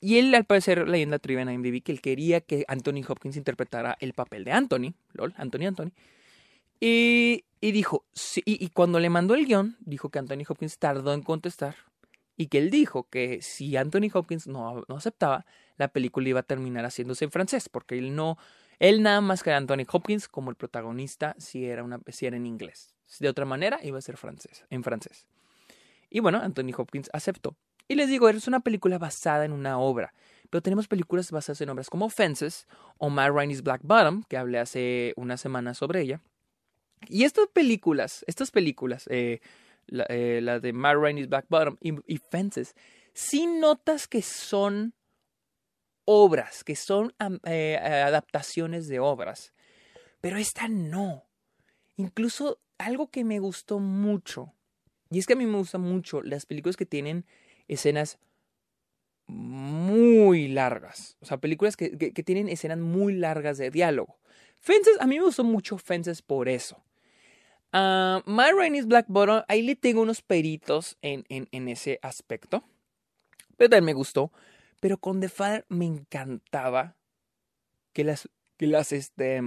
Y 0.00 0.18
él, 0.18 0.34
al 0.34 0.44
parecer, 0.44 0.88
leyenda 0.88 1.18
trivia 1.18 1.42
en 1.42 1.50
IMDb, 1.50 1.82
que 1.82 1.92
él 1.92 2.00
quería 2.00 2.40
que 2.40 2.64
Anthony 2.68 3.02
Hopkins 3.06 3.36
interpretara 3.36 3.96
el 4.00 4.14
papel 4.14 4.44
de 4.44 4.52
Anthony, 4.52 4.94
lol, 5.12 5.34
Anthony 5.36 5.66
Anthony. 5.66 5.92
Y, 6.80 7.44
dijo, 7.60 8.06
sí, 8.12 8.42
y, 8.46 8.68
cuando 8.70 8.98
le 8.98 9.10
mandó 9.10 9.34
el 9.34 9.44
guion, 9.44 9.76
dijo 9.80 10.08
que 10.08 10.18
Anthony 10.18 10.44
Hopkins 10.48 10.78
tardó 10.78 11.12
en 11.12 11.22
contestar 11.22 11.76
y 12.38 12.46
que 12.46 12.56
él 12.56 12.70
dijo 12.70 13.08
que 13.10 13.42
si 13.42 13.76
Anthony 13.76 14.08
Hopkins 14.14 14.46
no, 14.46 14.82
no 14.88 14.96
aceptaba, 14.96 15.44
la 15.76 15.88
película 15.88 16.26
iba 16.30 16.40
a 16.40 16.44
terminar 16.44 16.86
haciéndose 16.86 17.26
en 17.26 17.30
francés, 17.30 17.68
porque 17.68 17.98
él 17.98 18.14
no, 18.14 18.38
él 18.78 19.02
nada 19.02 19.20
más 19.20 19.42
que 19.42 19.52
Anthony 19.52 19.84
Hopkins 19.92 20.26
como 20.26 20.48
el 20.48 20.56
protagonista 20.56 21.36
si 21.38 21.66
era, 21.66 21.84
una, 21.84 22.00
si 22.08 22.24
era 22.24 22.38
en 22.38 22.46
inglés. 22.46 22.94
De 23.18 23.28
otra 23.28 23.44
manera 23.44 23.78
iba 23.82 23.98
a 23.98 24.02
ser 24.02 24.16
francés, 24.16 24.64
en 24.70 24.82
francés. 24.82 25.26
Y 26.08 26.20
bueno, 26.20 26.38
Anthony 26.38 26.72
Hopkins 26.74 27.10
aceptó. 27.12 27.56
Y 27.90 27.96
les 27.96 28.08
digo, 28.08 28.28
es 28.28 28.46
una 28.46 28.60
película 28.60 28.98
basada 28.98 29.44
en 29.44 29.50
una 29.50 29.80
obra. 29.80 30.14
Pero 30.48 30.62
tenemos 30.62 30.86
películas 30.86 31.32
basadas 31.32 31.60
en 31.60 31.70
obras 31.70 31.90
como 31.90 32.08
Fences 32.08 32.68
o 32.98 33.10
Matt 33.10 33.32
Rainey's 33.34 33.64
Black 33.64 33.80
Bottom, 33.82 34.22
que 34.28 34.36
hablé 34.36 34.60
hace 34.60 35.12
una 35.16 35.36
semana 35.36 35.74
sobre 35.74 36.02
ella. 36.02 36.20
Y 37.08 37.24
estas 37.24 37.48
películas, 37.48 38.24
estas 38.28 38.52
películas, 38.52 39.08
eh, 39.10 39.40
eh, 40.08 40.38
la, 40.40 40.60
de 40.60 40.72
Matt 40.72 40.98
Rainey's 40.98 41.28
Black 41.28 41.46
Bottom 41.48 41.78
y, 41.80 41.94
y 42.06 42.18
Fences, 42.18 42.76
sí 43.12 43.48
notas 43.48 44.06
que 44.06 44.22
son 44.22 44.94
obras, 46.04 46.62
que 46.62 46.76
son 46.76 47.12
eh, 47.44 47.76
adaptaciones 47.76 48.86
de 48.86 49.00
obras. 49.00 49.52
Pero 50.20 50.36
esta 50.36 50.68
no. 50.68 51.24
Incluso 51.96 52.60
algo 52.78 53.10
que 53.10 53.24
me 53.24 53.40
gustó 53.40 53.80
mucho, 53.80 54.54
y 55.10 55.18
es 55.18 55.26
que 55.26 55.32
a 55.32 55.36
mí 55.36 55.44
me 55.44 55.58
gustan 55.58 55.80
mucho 55.80 56.22
las 56.22 56.46
películas 56.46 56.76
que 56.76 56.86
tienen 56.86 57.26
escenas 57.70 58.18
muy 59.26 60.48
largas. 60.48 61.16
O 61.20 61.26
sea, 61.26 61.38
películas 61.38 61.76
que, 61.76 61.90
tienen 62.24 62.48
escenas 62.48 62.78
muy 62.78 63.14
largas 63.14 63.58
de 63.58 63.70
diálogo. 63.70 64.18
Fences, 64.56 65.00
a 65.00 65.06
mí 65.06 65.16
me 65.18 65.24
gustó 65.24 65.44
mucho 65.44 65.78
Fences 65.78 66.20
por 66.20 66.48
eso. 66.48 66.82
My 67.72 68.50
Rain 68.56 68.88
Black 68.88 69.06
Bottom, 69.08 69.42
ahí 69.48 69.62
le 69.62 69.76
tengo 69.76 70.02
unos 70.02 70.22
peritos 70.22 70.98
en, 71.02 71.24
en, 71.28 71.68
ese 71.68 72.00
aspecto. 72.02 72.64
Pero 73.56 73.70
también 73.70 73.84
me 73.84 73.92
gustó. 73.94 74.32
Pero 74.80 74.98
con 74.98 75.20
The 75.20 75.28
Father 75.28 75.64
me 75.68 75.86
encantaba 75.86 76.96
que 77.92 78.02
las, 78.02 78.28
que 78.56 78.66
las, 78.66 78.92
este, 78.92 79.42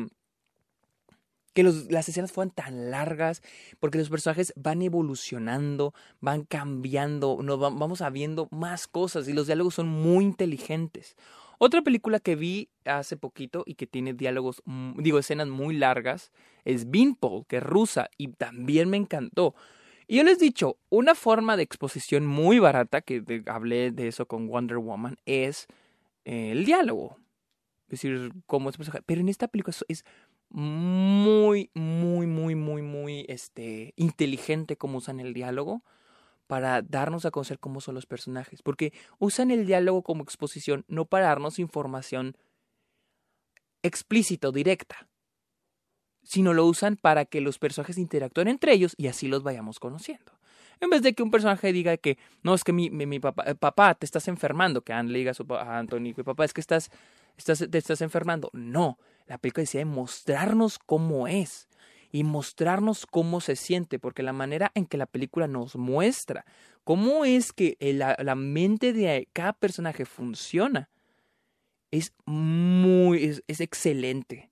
que 1.53 1.63
las 1.63 2.09
escenas 2.09 2.31
fueran 2.31 2.51
tan 2.51 2.91
largas, 2.91 3.41
porque 3.79 3.97
los 3.97 4.09
personajes 4.09 4.53
van 4.55 4.81
evolucionando, 4.81 5.93
van 6.19 6.43
cambiando, 6.43 7.39
nos 7.41 7.59
vamos 7.59 8.03
viendo 8.11 8.47
más 8.51 8.87
cosas 8.87 9.27
y 9.27 9.33
los 9.33 9.47
diálogos 9.47 9.75
son 9.75 9.87
muy 9.87 10.25
inteligentes. 10.25 11.15
Otra 11.59 11.81
película 11.81 12.19
que 12.19 12.35
vi 12.35 12.69
hace 12.83 13.15
poquito 13.15 13.63
y 13.65 13.75
que 13.75 13.87
tiene 13.87 14.13
diálogos, 14.13 14.61
digo, 14.97 15.19
escenas 15.19 15.47
muy 15.47 15.77
largas, 15.77 16.31
es 16.65 16.89
Beanpole, 16.89 17.45
que 17.47 17.57
es 17.57 17.63
rusa, 17.63 18.09
y 18.17 18.29
también 18.29 18.89
me 18.89 18.97
encantó. 18.97 19.55
Y 20.07 20.17
yo 20.17 20.23
les 20.23 20.41
he 20.41 20.45
dicho, 20.45 20.77
una 20.89 21.15
forma 21.15 21.55
de 21.55 21.63
exposición 21.63 22.25
muy 22.25 22.59
barata, 22.59 23.01
que 23.01 23.43
hablé 23.45 23.91
de 23.91 24.07
eso 24.07 24.25
con 24.25 24.47
Wonder 24.47 24.77
Woman, 24.77 25.17
es 25.25 25.67
eh, 26.25 26.51
el 26.51 26.65
diálogo. 26.65 27.17
Es 27.87 28.01
decir, 28.01 28.31
cómo 28.45 28.69
es 28.69 28.77
personaje. 28.77 29.03
Pero 29.05 29.21
en 29.21 29.29
esta 29.29 29.47
película 29.47 29.75
es, 29.87 30.03
muy, 30.53 31.71
muy, 31.73 32.27
muy, 32.27 32.53
muy, 32.55 32.81
muy 32.83 33.25
este, 33.27 33.93
inteligente 33.97 34.77
cómo 34.77 34.99
usan 34.99 35.19
el 35.19 35.33
diálogo 35.33 35.83
para 36.45 36.83
darnos 36.83 37.25
a 37.25 37.31
conocer 37.31 37.57
cómo 37.59 37.81
son 37.81 37.95
los 37.95 38.05
personajes. 38.05 38.61
Porque 38.61 38.93
usan 39.17 39.49
el 39.49 39.65
diálogo 39.65 40.03
como 40.03 40.23
exposición, 40.23 40.85
no 40.87 41.05
para 41.05 41.25
darnos 41.25 41.57
información 41.57 42.37
explícita 43.81 44.51
directa, 44.51 45.09
sino 46.21 46.53
lo 46.53 46.65
usan 46.65 46.97
para 46.97 47.25
que 47.25 47.41
los 47.41 47.57
personajes 47.57 47.97
interactúen 47.97 48.47
entre 48.47 48.73
ellos 48.73 48.93
y 48.95 49.07
así 49.07 49.27
los 49.27 49.41
vayamos 49.41 49.79
conociendo. 49.79 50.31
En 50.79 50.89
vez 50.91 51.01
de 51.01 51.13
que 51.13 51.23
un 51.23 51.31
personaje 51.31 51.73
diga 51.73 51.97
que 51.97 52.17
no, 52.43 52.53
es 52.53 52.63
que 52.63 52.73
mi, 52.73 52.87
eh, 52.87 53.55
papá, 53.55 53.95
te 53.95 54.05
estás 54.05 54.27
enfermando, 54.27 54.81
que 54.81 54.93
Anne 54.93 55.11
le 55.11 55.19
diga 55.19 55.31
a, 55.31 55.33
su, 55.33 55.45
Anthony, 55.49 56.13
papá, 56.23 56.45
es 56.45 56.53
que 56.53 56.61
estás, 56.61 56.91
estás, 57.37 57.65
te 57.69 57.77
estás 57.77 58.01
enfermando. 58.01 58.49
No, 58.53 58.99
la 59.27 59.37
película 59.37 59.63
decide 59.63 59.85
mostrarnos 59.85 60.79
cómo 60.79 61.27
es 61.27 61.67
y 62.11 62.23
mostrarnos 62.23 63.05
cómo 63.05 63.41
se 63.41 63.55
siente, 63.55 63.99
porque 63.99 64.23
la 64.23 64.33
manera 64.33 64.71
en 64.75 64.85
que 64.85 64.97
la 64.97 65.07
película 65.07 65.47
nos 65.47 65.75
muestra 65.75 66.45
cómo 66.83 67.25
es 67.25 67.53
que 67.53 67.77
la, 67.79 68.15
la 68.19 68.35
mente 68.35 68.93
de 68.93 69.27
cada 69.33 69.53
personaje 69.53 70.05
funciona 70.05 70.89
es 71.93 72.11
muy, 72.25 73.39
es, 73.47 73.61
excelente. 73.61 74.49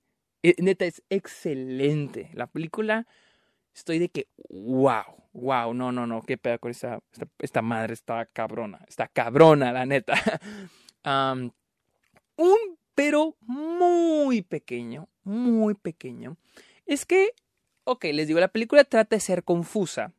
Neta, 0.58 0.84
es 0.84 1.02
excelente. 1.10 2.30
La 2.34 2.46
película, 2.46 3.08
estoy 3.74 3.98
de 3.98 4.10
que, 4.10 4.28
wow, 4.48 5.02
wow, 5.32 5.74
no, 5.74 5.90
no, 5.90 6.06
no, 6.06 6.22
qué 6.22 6.38
pedo 6.38 6.60
con 6.60 6.70
esta, 6.70 7.00
esta, 7.40 7.60
madre, 7.60 7.94
está 7.94 8.26
cabrona, 8.26 8.84
está 8.86 9.08
cabrona, 9.08 9.72
la 9.72 9.86
neta. 9.86 10.14
un 12.36 12.78
pero 12.94 13.36
muy 13.40 14.42
pequeño, 14.42 15.08
muy 15.24 15.74
pequeño, 15.74 16.36
es 16.86 17.06
que, 17.06 17.34
ok, 17.84 18.04
les 18.12 18.26
digo, 18.26 18.40
la 18.40 18.48
película 18.48 18.84
trata 18.84 19.16
de 19.16 19.20
ser 19.20 19.44
confusa 19.44 20.12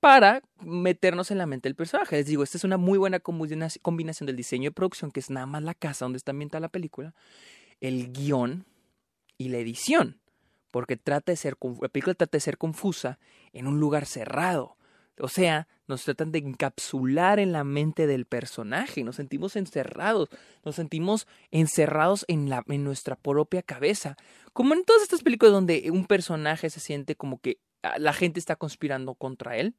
para 0.00 0.42
meternos 0.60 1.30
en 1.30 1.38
la 1.38 1.46
mente 1.46 1.68
del 1.68 1.74
personaje. 1.74 2.16
Les 2.16 2.26
digo, 2.26 2.42
esta 2.42 2.58
es 2.58 2.64
una 2.64 2.76
muy 2.76 2.98
buena 2.98 3.18
combinación 3.20 4.26
del 4.26 4.36
diseño 4.36 4.70
de 4.70 4.74
producción, 4.74 5.10
que 5.10 5.20
es 5.20 5.30
nada 5.30 5.46
más 5.46 5.62
la 5.62 5.74
casa 5.74 6.04
donde 6.04 6.18
está 6.18 6.30
ambientada 6.30 6.60
la 6.60 6.68
película, 6.68 7.14
el 7.80 8.12
guion 8.12 8.66
y 9.36 9.48
la 9.48 9.58
edición. 9.58 10.20
Porque 10.70 10.96
trata 10.96 11.32
de 11.32 11.36
ser, 11.36 11.56
la 11.80 11.88
película 11.88 12.14
trata 12.14 12.36
de 12.36 12.40
ser 12.40 12.58
confusa 12.58 13.18
en 13.52 13.66
un 13.66 13.80
lugar 13.80 14.06
cerrado. 14.06 14.75
O 15.18 15.28
sea, 15.28 15.66
nos 15.88 16.04
tratan 16.04 16.32
de 16.32 16.38
encapsular 16.38 17.38
en 17.38 17.52
la 17.52 17.64
mente 17.64 18.06
del 18.06 18.26
personaje, 18.26 19.04
nos 19.04 19.16
sentimos 19.16 19.56
encerrados, 19.56 20.28
nos 20.64 20.74
sentimos 20.76 21.26
encerrados 21.50 22.24
en, 22.28 22.50
la, 22.50 22.64
en 22.68 22.84
nuestra 22.84 23.16
propia 23.16 23.62
cabeza. 23.62 24.16
Como 24.52 24.74
en 24.74 24.84
todas 24.84 25.02
estas 25.02 25.22
películas 25.22 25.52
donde 25.52 25.90
un 25.90 26.06
personaje 26.06 26.70
se 26.70 26.80
siente 26.80 27.16
como 27.16 27.40
que 27.40 27.58
ah, 27.82 27.98
la 27.98 28.12
gente 28.12 28.40
está 28.40 28.56
conspirando 28.56 29.14
contra 29.14 29.56
él 29.56 29.74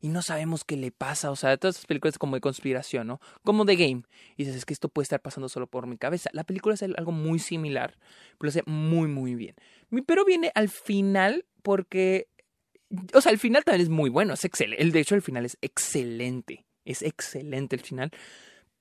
y 0.00 0.08
no 0.08 0.22
sabemos 0.22 0.64
qué 0.64 0.76
le 0.76 0.90
pasa. 0.90 1.30
O 1.30 1.36
sea, 1.36 1.56
todas 1.56 1.76
estas 1.76 1.86
películas 1.86 2.18
como 2.18 2.36
de 2.36 2.40
conspiración, 2.40 3.06
¿no? 3.06 3.20
Como 3.44 3.64
The 3.64 3.76
Game. 3.76 4.02
Y 4.36 4.44
dices, 4.44 4.56
es 4.56 4.64
que 4.64 4.74
esto 4.74 4.88
puede 4.88 5.04
estar 5.04 5.20
pasando 5.20 5.48
solo 5.48 5.66
por 5.66 5.86
mi 5.86 5.96
cabeza. 5.96 6.30
La 6.32 6.44
película 6.44 6.74
es 6.74 6.82
algo 6.82 7.12
muy 7.12 7.38
similar, 7.38 7.96
pero 8.38 8.46
lo 8.46 8.48
hace 8.48 8.62
muy, 8.66 9.08
muy 9.08 9.34
bien. 9.34 9.54
Pero 10.06 10.24
viene 10.24 10.50
al 10.54 10.68
final 10.68 11.46
porque 11.62 12.28
o 13.12 13.20
sea, 13.20 13.32
el 13.32 13.38
final 13.38 13.64
también 13.64 13.82
es 13.82 13.88
muy 13.88 14.10
bueno, 14.10 14.34
es 14.34 14.44
excelente. 14.44 14.84
De 14.84 15.00
hecho, 15.00 15.14
el 15.14 15.22
final 15.22 15.44
es 15.44 15.58
excelente. 15.60 16.64
Es 16.84 17.02
excelente 17.02 17.76
el 17.76 17.82
final. 17.82 18.10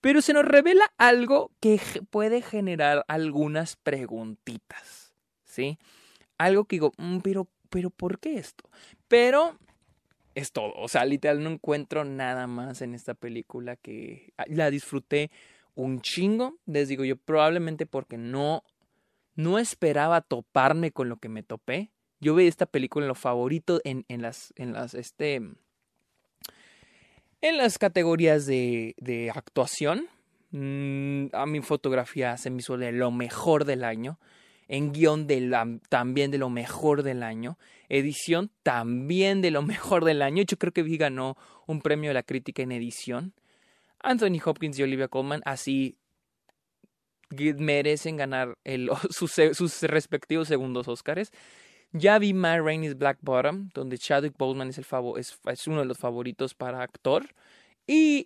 Pero 0.02 0.22
se 0.22 0.34
nos 0.34 0.46
revela 0.46 0.94
algo 0.98 1.52
que 1.60 1.80
puede 2.10 2.42
generar 2.42 3.04
algunas 3.08 3.76
preguntitas. 3.76 5.14
¿Sí? 5.44 5.80
Algo 6.38 6.66
que 6.66 6.76
digo, 6.76 6.92
mm, 6.98 7.20
pero, 7.20 7.48
pero, 7.70 7.90
¿por 7.90 8.20
qué 8.20 8.36
esto? 8.38 8.70
Pero 9.08 9.58
es 10.36 10.52
todo. 10.52 10.74
O 10.76 10.88
sea, 10.88 11.06
literal, 11.06 11.44
no 11.44 11.50
encuentro 11.50 12.04
nada 12.04 12.46
más 12.46 12.82
en 12.82 12.94
esta 12.94 13.14
película 13.14 13.76
que 13.78 14.34
ah, 14.38 14.46
la 14.48 14.70
disfruté 14.70 15.32
un 15.74 16.02
chingo. 16.02 16.60
Les 16.66 16.88
digo 16.88 17.04
yo, 17.04 17.16
probablemente 17.18 17.86
porque 17.86 18.18
no, 18.18 18.64
no 19.36 19.58
esperaba 19.58 20.22
toparme 20.22 20.92
con 20.92 21.10
lo 21.10 21.18
que 21.18 21.30
me 21.30 21.42
topé. 21.42 21.92
Yo 22.26 22.34
veía 22.34 22.50
esta 22.50 22.66
película 22.66 23.04
en 23.04 23.10
lo 23.10 23.14
favorito 23.14 23.82
en, 23.84 24.04
en 24.08 24.24
las, 24.24 24.52
en 24.56 24.74
las, 24.74 24.96
este, 24.96 25.36
en 25.36 25.58
las 27.58 27.78
categorías 27.78 28.48
de, 28.48 28.96
de 28.98 29.30
actuación. 29.30 30.08
Mm, 30.50 31.28
a 31.34 31.46
mi 31.46 31.62
fotografía 31.62 32.36
se 32.38 32.50
me 32.50 32.62
hizo 32.62 32.80
de 32.80 32.92
lo 32.92 33.12
mejor 33.12 33.64
del 33.64 33.84
año. 33.84 34.18
En 34.68 34.92
guion 34.92 35.28
de 35.28 35.80
también 35.88 36.32
de 36.32 36.40
lo 36.40 36.50
mejor 36.50 37.04
del 37.04 37.22
año. 37.22 37.60
Edición 37.90 38.50
también 38.64 39.44
de 39.44 39.52
lo 39.52 39.62
mejor 39.74 40.04
del 40.04 40.24
año. 40.24 40.42
Yo 40.42 40.58
creo 40.58 40.74
que 40.74 40.82
vi 40.82 40.98
ganó 40.98 41.38
un 41.68 41.80
premio 41.80 42.10
de 42.10 42.16
la 42.16 42.24
crítica 42.24 42.64
en 42.64 42.72
edición. 42.72 43.36
Anthony 44.00 44.42
Hopkins 44.44 44.80
y 44.80 44.82
Olivia 44.84 45.10
Colman 45.10 45.44
así 45.46 46.00
merecen 47.30 48.18
ganar 48.18 48.58
sus, 49.12 49.32
sus, 49.54 49.84
respectivos 49.84 50.48
segundos 50.48 50.88
Oscars. 50.88 51.32
Ya 51.92 52.20
vi 52.20 52.34
My 52.34 52.60
Rainey's 52.60 52.98
Black 52.98 53.20
Bottom, 53.22 53.70
donde 53.74 53.98
Chadwick 53.98 54.38
Boseman 54.38 54.70
es, 54.70 54.78
el 54.78 54.86
es, 55.18 55.40
es 55.46 55.68
uno 55.68 55.80
de 55.80 55.86
los 55.86 55.98
favoritos 55.98 56.54
para 56.54 56.82
actor. 56.82 57.28
Y, 57.88 58.26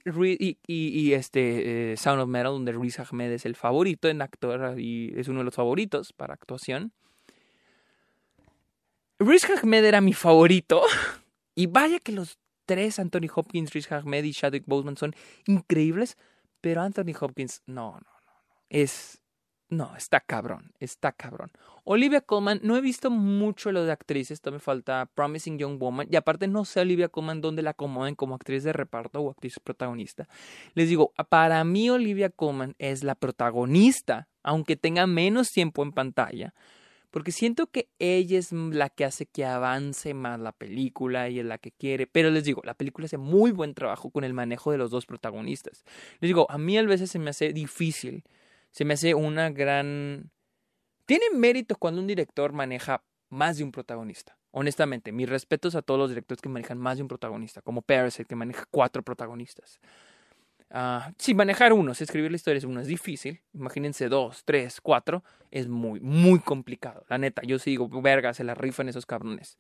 y, 0.68 1.14
este 1.14 1.92
eh, 1.92 1.98
Sound 1.98 2.22
of 2.22 2.30
Metal, 2.30 2.54
donde 2.54 2.72
Riz 2.72 3.00
Ahmed 3.00 3.32
es 3.32 3.46
el 3.46 3.56
favorito 3.56 4.08
en 4.08 4.22
actor 4.22 4.80
y 4.80 5.14
es 5.18 5.28
uno 5.28 5.40
de 5.40 5.46
los 5.46 5.54
favoritos 5.54 6.14
para 6.14 6.34
actuación. 6.34 6.94
Riz 9.20 9.50
Ahmed 9.50 9.84
era 9.84 10.02
mi 10.02 10.14
favorito. 10.14 10.82
Y 11.56 11.68
vaya 11.68 12.00
que 12.00 12.14
los 12.14 12.38
tres, 12.66 13.00
Anthony 13.00 13.28
Hopkins, 13.36 13.74
Riz 13.74 13.92
Ahmed 13.92 14.24
y 14.24 14.32
Chadwick 14.32 14.64
Boseman, 14.66 14.96
son 14.96 15.14
increíbles. 15.46 16.18
Pero 16.62 16.82
Anthony 16.82 17.14
Hopkins, 17.20 17.64
no, 17.66 17.92
no, 17.92 18.00
no. 18.00 18.32
Es 18.70 19.19
no, 19.70 19.96
está 19.96 20.20
cabrón, 20.20 20.72
está 20.80 21.12
cabrón. 21.12 21.52
Olivia 21.84 22.22
Colman, 22.22 22.60
no 22.64 22.76
he 22.76 22.82
visto 22.82 23.12
mucho 23.12 23.72
lo 23.72 23.84
de 23.84 23.92
actrices, 23.92 24.42
todavía 24.42 24.58
me 24.58 24.64
falta 24.64 25.10
Promising 25.14 25.60
Young 25.60 25.80
Woman, 25.80 26.08
y 26.10 26.16
aparte 26.16 26.48
no 26.48 26.66
sé 26.66 26.80
Olivia 26.80 27.10
Colman 27.10 27.40
dónde 27.40 27.62
la 27.62 27.72
acomoden 27.72 28.16
como 28.16 28.36
actriz 28.36 28.64
de 28.64 28.74
reparto 28.74 29.22
o 29.22 29.30
actriz 29.30 29.60
protagonista. 29.60 30.28
Les 30.74 30.90
digo, 30.90 31.14
para 31.30 31.64
mí 31.64 31.90
Olivia 31.90 32.30
Colman 32.30 32.76
es 32.80 33.04
la 33.04 33.14
protagonista, 33.14 34.28
aunque 34.42 34.76
tenga 34.76 35.06
menos 35.06 35.50
tiempo 35.52 35.84
en 35.84 35.92
pantalla, 35.92 36.54
porque 37.12 37.32
siento 37.32 37.68
que 37.68 37.90
ella 38.00 38.40
es 38.40 38.52
la 38.52 38.90
que 38.90 39.06
hace 39.06 39.26
que 39.28 39.46
avance 39.46 40.14
más 40.14 40.40
la 40.40 40.52
película 40.52 41.30
y 41.30 41.40
es 41.40 41.46
la 41.46 41.58
que 41.58 41.72
quiere. 41.72 42.08
Pero 42.08 42.30
les 42.30 42.44
digo, 42.44 42.62
la 42.64 42.76
película 42.76 43.06
hace 43.06 43.18
muy 43.18 43.52
buen 43.52 43.74
trabajo 43.74 44.12
con 44.12 44.24
el 44.24 44.34
manejo 44.34 44.72
de 44.72 44.78
los 44.78 44.92
dos 44.92 45.08
protagonistas. 45.08 45.84
Les 46.20 46.30
digo, 46.30 46.46
a 46.50 46.58
mí 46.58 46.78
a 46.78 46.84
veces 46.84 47.10
se 47.10 47.20
me 47.20 47.32
hace 47.32 47.52
difícil 47.52 48.24
se 48.72 48.86
me 48.86 48.94
hace 48.94 49.14
una 49.14 49.50
gran... 49.50 50.32
Tiene 51.06 51.26
mérito 51.34 51.76
cuando 51.76 52.02
un 52.02 52.08
director 52.08 52.54
maneja 52.54 53.04
más 53.30 53.58
de 53.58 53.64
un 53.64 53.72
protagonista. 53.72 54.38
Honestamente, 54.52 55.12
mis 55.12 55.30
respetos 55.30 55.76
a 55.76 55.82
todos 55.82 56.00
los 56.00 56.10
directores 56.10 56.42
que 56.42 56.50
manejan 56.50 56.78
más 56.78 56.98
de 56.98 57.04
un 57.04 57.08
protagonista, 57.08 57.62
como 57.62 57.84
el 57.88 58.12
que 58.28 58.36
maneja 58.36 58.66
cuatro 58.72 59.04
protagonistas. 59.04 59.80
Uh, 60.72 61.12
sí, 61.18 61.34
manejar 61.34 61.74
uno, 61.74 61.96
si 61.96 62.04
escribir 62.04 62.30
la 62.30 62.36
historia 62.36 62.60
es 62.60 62.64
uno 62.64 62.80
es 62.80 62.88
difícil. 62.88 63.42
Imagínense 63.54 64.08
dos, 64.08 64.44
tres, 64.46 64.82
cuatro. 64.82 65.24
Es 65.52 65.68
muy, 65.68 66.00
muy 66.00 66.40
complicado. 66.40 67.06
La 67.10 67.18
neta, 67.18 67.42
yo 67.44 67.58
sigo, 67.58 67.90
verga, 68.02 68.34
se 68.34 68.44
la 68.44 68.54
rifan 68.54 68.88
esos 68.88 69.06
cabrones. 69.06 69.58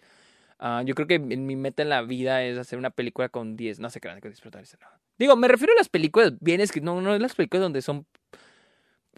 Uh, 0.59 0.83
yo 0.83 0.93
creo 0.93 1.07
que 1.07 1.19
mi 1.19 1.55
meta 1.55 1.83
en 1.83 1.89
la 1.89 2.01
vida 2.01 2.43
es 2.43 2.57
hacer 2.57 2.77
una 2.77 2.89
película 2.89 3.29
con 3.29 3.55
diez. 3.55 3.79
No 3.79 3.89
sé 3.89 3.99
qué 3.99 4.09
que 4.21 4.29
disfrutar 4.29 4.61
ese 4.61 4.77
Digo, 5.17 5.35
me 5.35 5.47
refiero 5.47 5.73
a 5.73 5.77
las 5.77 5.89
películas 5.89 6.33
bien 6.39 6.61
que 6.71 6.81
no, 6.81 7.01
no 7.01 7.17
las 7.17 7.35
películas 7.35 7.61
donde 7.63 7.81
son 7.81 8.05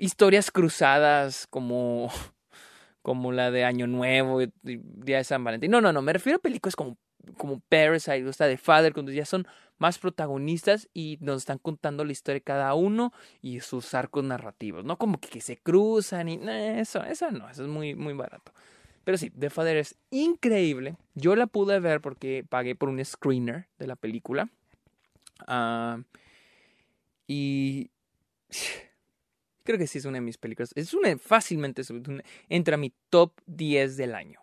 historias 0.02 0.50
cruzadas 0.50 1.48
como, 1.48 2.12
como 3.02 3.32
la 3.32 3.52
de 3.52 3.64
Año 3.64 3.88
Nuevo, 3.88 4.42
y 4.42 4.52
Día 4.64 5.18
de 5.18 5.24
San 5.24 5.44
Valentín. 5.44 5.72
No, 5.72 5.80
no, 5.80 5.94
no, 5.94 6.02
me 6.02 6.12
refiero 6.12 6.38
a 6.38 6.42
películas 6.42 6.76
como, 6.76 6.98
como 7.38 7.60
Parasite, 7.70 8.28
o 8.28 8.34
sea, 8.34 8.48
de 8.48 8.58
Father, 8.58 8.94
cuando 8.94 9.12
ya 9.12 9.26
son 9.26 9.48
más 9.78 10.00
protagonistas 10.00 10.90
y 10.94 11.18
nos 11.22 11.38
están 11.38 11.60
contando 11.60 12.04
la 12.04 12.12
historia 12.12 12.40
de 12.40 12.44
cada 12.44 12.74
uno 12.74 13.14
y 13.42 13.60
sus 13.62 13.94
arcos 13.94 14.24
narrativos, 14.24 14.84
no 14.84 14.98
como 14.98 15.20
que, 15.20 15.40
se 15.40 15.58
cruzan 15.58 16.30
y 16.30 16.40
eso, 16.80 17.04
eso 17.04 17.32
no, 17.32 17.48
eso 17.50 17.64
es 17.64 17.70
muy, 17.70 17.96
muy 17.96 18.14
barato. 18.14 18.52
Pero 19.04 19.18
sí, 19.18 19.30
The 19.32 19.50
Father 19.50 19.78
es 19.78 19.96
increíble. 20.12 20.96
Yo 21.16 21.36
la 21.36 21.48
pude 21.48 21.80
ver 21.80 22.02
porque 22.02 22.46
pagué 22.48 22.76
por 22.76 22.90
un 22.90 23.04
screener 23.04 23.68
de 23.80 23.88
la 23.88 23.96
película. 23.96 24.50
Ah, 25.48 26.00
y 27.28 27.90
Creo 29.64 29.78
que 29.78 29.88
sí 29.88 30.00
es 30.00 30.06
una 30.06 30.18
de 30.18 30.22
mis 30.22 30.38
películas. 30.38 30.72
Es 30.76 30.94
una 30.94 31.18
fácilmente 31.18 31.84
entra 32.50 32.76
a 32.76 32.78
mi 32.78 32.94
top 33.10 33.40
10 33.46 33.98
del 33.98 34.16
año. 34.16 34.42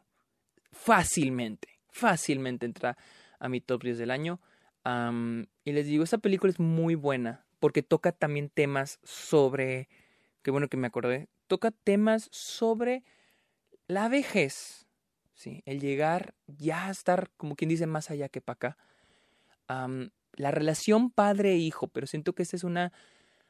Fácilmente, 0.70 1.80
fácilmente 1.90 2.66
entra 2.66 2.96
a 3.38 3.48
mi 3.48 3.60
top 3.60 3.82
10 3.82 3.98
del 3.98 4.10
año. 4.10 4.40
y 5.64 5.72
les 5.72 5.86
digo, 5.86 6.04
esta 6.04 6.18
película 6.18 6.52
es 6.52 6.60
muy 6.60 6.94
buena 6.94 7.44
porque 7.58 7.82
toca 7.82 8.12
también 8.12 8.48
temas 8.48 9.00
sobre, 9.02 9.88
qué 10.42 10.50
bueno 10.50 10.68
que 10.68 10.76
me 10.76 10.86
acordé, 10.86 11.28
toca 11.48 11.72
temas 11.72 12.28
sobre 12.30 13.02
la 13.88 14.08
vejez, 14.08 14.86
¿sí? 15.34 15.62
el 15.66 15.80
llegar 15.80 16.34
ya 16.46 16.86
a 16.86 16.90
estar, 16.90 17.30
como 17.36 17.56
quien 17.56 17.68
dice, 17.68 17.86
más 17.86 18.10
allá 18.10 18.28
que 18.28 18.40
para 18.40 18.54
acá. 18.54 18.78
la 20.36 20.50
relación 20.52 21.10
padre-hijo, 21.10 21.88
pero 21.88 22.06
siento 22.06 22.34
que 22.34 22.44
esta 22.44 22.56
es 22.56 22.64
una 22.64 22.92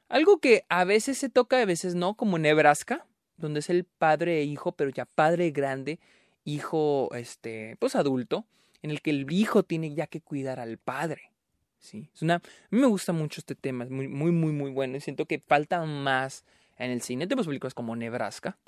algo 0.08 0.38
que 0.38 0.64
a 0.68 0.84
veces 0.84 1.18
se 1.18 1.28
toca, 1.28 1.60
a 1.60 1.64
veces 1.64 1.94
no, 1.94 2.14
como 2.14 2.38
Nebraska, 2.38 3.06
donde 3.36 3.60
es 3.60 3.70
el 3.70 3.84
padre 3.84 4.40
e 4.40 4.44
hijo, 4.44 4.72
pero 4.72 4.90
ya 4.90 5.04
padre 5.04 5.50
grande, 5.50 6.00
hijo, 6.44 7.10
este, 7.14 7.76
pues 7.78 7.94
adulto, 7.94 8.46
en 8.82 8.90
el 8.90 9.02
que 9.02 9.10
el 9.10 9.30
hijo 9.30 9.62
tiene 9.62 9.94
ya 9.94 10.06
que 10.06 10.20
cuidar 10.20 10.60
al 10.60 10.78
padre. 10.78 11.32
Sí, 11.78 12.10
es 12.12 12.22
una, 12.22 12.36
a 12.36 12.40
mí 12.70 12.80
me 12.80 12.86
gusta 12.86 13.12
mucho 13.12 13.40
este 13.40 13.54
tema, 13.54 13.84
es 13.84 13.90
muy, 13.90 14.08
muy, 14.08 14.32
muy, 14.32 14.52
muy 14.52 14.70
bueno 14.70 14.96
y 14.96 15.00
siento 15.00 15.26
que 15.26 15.38
falta 15.38 15.84
más 15.84 16.44
en 16.76 16.90
el 16.90 17.02
cine. 17.02 17.26
Tenemos 17.26 17.46
películas 17.46 17.74
como 17.74 17.94
Nebraska 17.94 18.58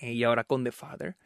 y 0.00 0.22
ahora 0.22 0.44
con 0.44 0.64
The 0.64 0.72
Father. 0.72 1.16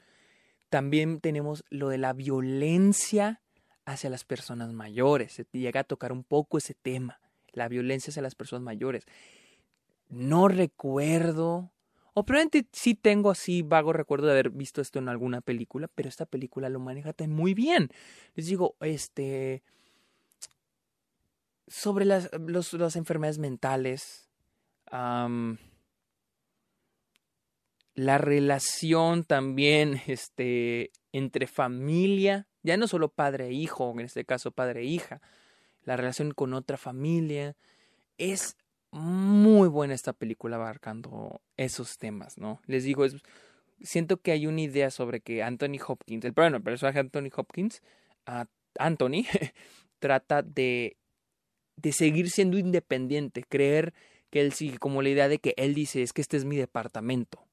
También 0.71 1.21
tenemos 1.21 1.65
lo 1.71 1.89
de 1.89 1.99
la 1.99 2.13
violencia 2.13 3.41
hacia 3.85 4.11
las 4.11 4.25
personas 4.25 4.73
mayores. 4.73 5.33
Se 5.33 5.47
llega 5.53 5.81
a 5.81 5.85
tocar 5.85 6.13
un 6.13 6.25
poco 6.25 6.59
ese 6.59 6.75
tema 6.75 7.21
la 7.53 7.69
violencia 7.69 8.11
hacia 8.11 8.23
las 8.23 8.35
personas 8.35 8.63
mayores. 8.63 9.07
No 10.09 10.49
recuerdo, 10.49 11.71
o 12.15 12.25
probablemente 12.25 12.67
sí 12.73 12.95
tengo 12.95 13.31
así 13.31 13.63
vago 13.63 13.93
recuerdo 13.93 14.27
de 14.27 14.33
haber 14.33 14.51
visto 14.51 14.81
esto 14.81 14.99
en 14.99 15.09
alguna 15.09 15.41
película, 15.41 15.89
pero 15.95 16.09
esta 16.09 16.27
película 16.27 16.69
lo 16.69 16.81
maneja 16.81 17.15
muy 17.29 17.55
bien. 17.55 17.91
Les 18.35 18.47
digo, 18.47 18.77
este, 18.81 19.63
sobre 21.69 22.05
las, 22.05 22.31
las 22.73 22.97
enfermedades 22.97 23.39
mentales, 23.39 24.29
la 24.91 25.59
relación 28.19 29.25
también 29.25 30.01
este, 30.07 30.91
entre 31.13 31.47
familia, 31.47 32.49
ya 32.63 32.77
no 32.77 32.89
solo 32.89 33.11
padre 33.11 33.49
e 33.49 33.53
hijo, 33.53 33.93
en 33.93 34.01
este 34.01 34.25
caso 34.25 34.51
padre 34.51 34.81
e 34.81 34.87
hija, 34.87 35.21
la 35.89 35.97
relación 35.97 36.33
con 36.33 36.53
otra 36.53 36.77
familia. 36.77 37.57
Es 38.19 38.59
muy 38.91 39.69
buena 39.69 39.95
esta 39.95 40.13
película 40.13 40.57
abarcando 40.57 41.41
esos 41.57 41.97
temas, 41.97 42.37
¿no? 42.37 42.61
Les 42.67 42.85
digo, 42.85 43.07
es, 43.07 43.17
siento 43.81 44.19
que 44.21 44.33
hay 44.33 44.47
una 44.47 44.61
idea 44.61 44.91
sobre 44.91 45.23
que 45.23 45.43
Anthony 45.43 45.81
Hopkins, 45.87 46.27
el, 46.27 46.33
bueno, 46.33 46.59
el 46.59 46.63
personaje 46.63 46.99
Anthony 46.99 47.31
Hopkins, 47.35 47.83
Anthony, 48.79 49.25
trata 49.99 50.43
de, 50.43 50.99
de 51.77 51.93
seguir 51.93 52.29
siendo 52.31 52.59
independiente, 52.59 53.43
creer 53.49 53.95
que 54.29 54.43
él 54.43 54.53
sigue, 54.53 54.77
como 54.77 55.01
la 55.01 55.09
idea 55.09 55.29
de 55.29 55.39
que 55.39 55.55
él 55.57 55.75
dice, 55.75 56.03
es 56.03 56.13
que 56.13 56.21
este 56.21 56.37
es 56.37 56.45
mi 56.45 56.59
departamento. 56.59 57.47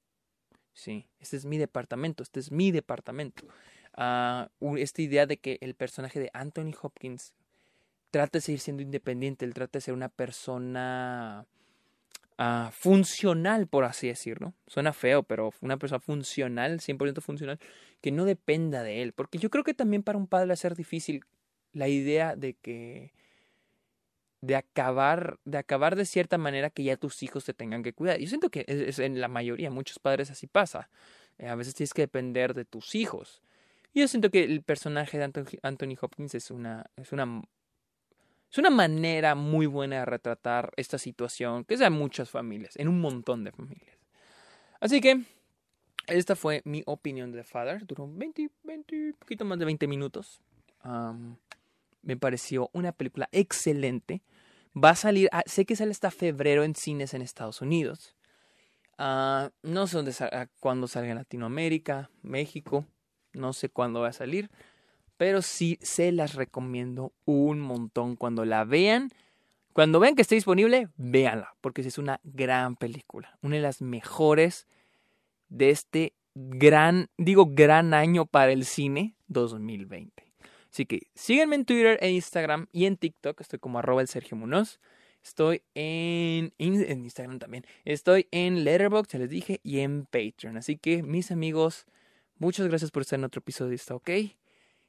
Sí, 0.73 1.07
este 1.19 1.37
es 1.37 1.45
mi 1.45 1.57
departamento, 1.57 2.21
este 2.21 2.41
es 2.41 2.51
mi 2.51 2.71
departamento. 2.71 3.47
Ah, 3.93 4.49
esta 4.77 5.01
idea 5.01 5.25
de 5.25 5.37
que 5.37 5.57
el 5.61 5.73
personaje 5.73 6.19
de 6.19 6.29
Anthony 6.33 6.73
Hopkins 6.81 7.33
trata 8.15 8.37
de 8.37 8.41
seguir 8.41 8.61
siendo 8.61 8.81
independiente, 8.81 9.43
él 9.43 9.53
trata 9.53 9.77
de 9.77 9.81
ser 9.81 9.93
una 9.93 10.07
persona 10.07 11.45
ah, 12.37 12.71
funcional, 12.71 13.67
por 13.67 13.83
así 13.83 14.07
decirlo. 14.07 14.53
Suena 14.67 14.93
feo, 14.93 15.23
pero 15.23 15.51
una 15.59 15.75
persona 15.75 15.99
funcional, 15.99 16.79
100% 16.79 17.19
funcional, 17.19 17.59
que 17.99 18.13
no 18.13 18.23
dependa 18.23 18.83
de 18.83 19.01
él. 19.01 19.11
Porque 19.11 19.37
yo 19.37 19.49
creo 19.49 19.65
que 19.65 19.73
también 19.73 20.01
para 20.01 20.17
un 20.17 20.27
padre 20.27 20.47
va 20.47 20.53
a 20.53 20.55
ser 20.55 20.77
difícil 20.77 21.25
la 21.73 21.89
idea 21.89 22.37
de 22.37 22.53
que 22.53 23.11
de 24.39 24.55
acabar, 24.55 25.37
de 25.43 25.57
acabar 25.57 25.97
de 25.97 26.05
cierta 26.05 26.37
manera 26.37 26.69
que 26.69 26.85
ya 26.85 26.95
tus 26.95 27.21
hijos 27.21 27.43
te 27.43 27.53
tengan 27.53 27.83
que 27.83 27.91
cuidar. 27.91 28.17
Yo 28.17 28.29
siento 28.29 28.49
que 28.49 28.63
es, 28.65 28.97
en 28.99 29.19
la 29.19 29.27
mayoría, 29.27 29.69
muchos 29.71 29.99
padres 29.99 30.31
así 30.31 30.47
pasa. 30.47 30.89
Eh, 31.37 31.49
a 31.49 31.55
veces 31.55 31.75
tienes 31.75 31.93
que 31.93 32.03
depender 32.03 32.53
de 32.53 32.63
tus 32.63 32.95
hijos. 32.95 33.41
Yo 33.93 34.07
siento 34.07 34.31
que 34.31 34.45
el 34.45 34.61
personaje 34.61 35.17
de 35.17 35.25
Anthony 35.63 35.97
Hopkins 35.99 36.33
es 36.33 36.49
una, 36.49 36.85
es 36.95 37.11
una 37.11 37.41
es 38.55 38.59
una 38.59 38.69
manera 38.69 39.35
muy 39.35 39.65
buena 39.65 39.97
de 39.97 40.05
retratar 40.05 40.71
esta 40.77 40.97
situación 40.97 41.65
que 41.65 41.73
es 41.73 41.81
en 41.81 41.91
muchas 41.91 42.29
familias, 42.29 42.77
en 42.77 42.87
un 42.87 43.01
montón 43.01 43.43
de 43.43 43.51
familias. 43.51 43.97
Así 44.79 45.01
que 45.01 45.25
esta 46.07 46.37
fue 46.37 46.61
mi 46.63 46.81
opinión 46.85 47.33
de 47.33 47.39
The 47.39 47.43
Father. 47.43 47.85
Duró 47.85 48.07
20, 48.09 48.49
20, 48.63 49.15
poquito 49.19 49.43
más 49.43 49.59
de 49.59 49.65
20 49.65 49.87
minutos. 49.87 50.39
me 52.01 52.15
pareció 52.15 52.69
una 52.71 52.93
película 52.93 53.27
excelente. 53.33 54.21
Va 54.73 54.91
a 54.91 54.95
salir, 54.95 55.27
ah, 55.33 55.43
sé 55.45 55.65
que 55.65 55.75
sale 55.75 55.91
hasta 55.91 56.09
febrero 56.09 56.63
en 56.63 56.75
cines 56.75 57.13
en 57.13 57.21
Estados 57.21 57.61
Unidos. 57.61 58.15
Ah, 58.97 59.51
no 59.63 59.85
sé 59.87 59.97
dónde 59.97 60.13
cuándo 60.61 60.87
salga 60.87 61.09
en 61.09 61.17
Latinoamérica, 61.17 62.09
México, 62.21 62.85
no 63.33 63.51
sé 63.51 63.67
cuándo 63.67 63.99
va 63.99 64.07
a 64.07 64.13
salir, 64.13 64.49
pero 65.17 65.41
sí 65.41 65.77
se 65.81 66.11
las 66.11 66.35
recomiendo 66.35 67.13
un 67.25 67.59
montón. 67.59 68.15
Cuando 68.15 68.45
la 68.45 68.63
vean, 68.63 69.09
cuando 69.73 69.99
vean 69.99 70.15
que 70.15 70.21
esté 70.21 70.35
disponible, 70.35 70.89
véanla, 70.97 71.55
porque 71.61 71.81
es 71.81 71.97
una 71.97 72.19
gran 72.23 72.75
película, 72.75 73.37
una 73.41 73.55
de 73.55 73.61
las 73.61 73.81
mejores 73.81 74.67
de 75.49 75.69
este 75.69 76.13
gran, 76.33 77.09
digo, 77.17 77.47
gran 77.49 77.93
año 77.93 78.25
para 78.25 78.51
el 78.51 78.65
cine 78.65 79.15
2020. 79.27 80.23
Así 80.71 80.85
que 80.85 81.07
síganme 81.15 81.55
en 81.55 81.65
Twitter 81.65 81.97
e 82.01 82.11
Instagram 82.11 82.67
y 82.73 82.85
en 82.85 82.97
TikTok, 82.97 83.39
estoy 83.39 83.59
como 83.59 83.79
arroba 83.79 84.01
el 84.01 84.09
Sergio 84.09 84.35
Munoz. 84.35 84.79
Estoy 85.23 85.63
en, 85.73 86.53
Instagram 86.59 87.39
también. 87.39 87.65
Estoy 87.83 88.27
en 88.29 88.63
Letterboxd, 88.63 89.13
ya 89.13 89.19
les 89.19 89.29
dije, 89.29 89.59
y 89.63 89.79
en 89.79 90.05
Patreon. 90.05 90.57
Así 90.57 90.77
que, 90.77 91.01
mis 91.01 91.31
amigos, 91.31 91.87
muchas 92.37 92.67
gracias 92.67 92.91
por 92.91 93.01
estar 93.01 93.17
en 93.17 93.23
otro 93.23 93.39
episodio 93.39 93.71
de 93.71 93.93
¿ok? 93.93 94.35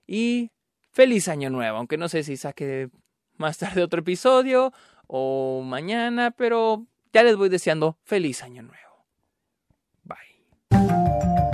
Y 0.06 0.50
feliz 0.90 1.28
año 1.28 1.50
nuevo, 1.50 1.78
aunque 1.78 1.98
no 1.98 2.08
sé 2.08 2.22
si 2.22 2.36
saque 2.36 2.88
más 3.36 3.58
tarde 3.58 3.82
otro 3.82 4.00
episodio 4.00 4.72
o 5.06 5.62
mañana, 5.64 6.30
pero 6.30 6.86
ya 7.12 7.22
les 7.22 7.36
voy 7.36 7.48
deseando 7.48 7.98
feliz 8.02 8.42
año 8.42 8.62
nuevo. 8.62 9.06
Bye. 10.04 11.45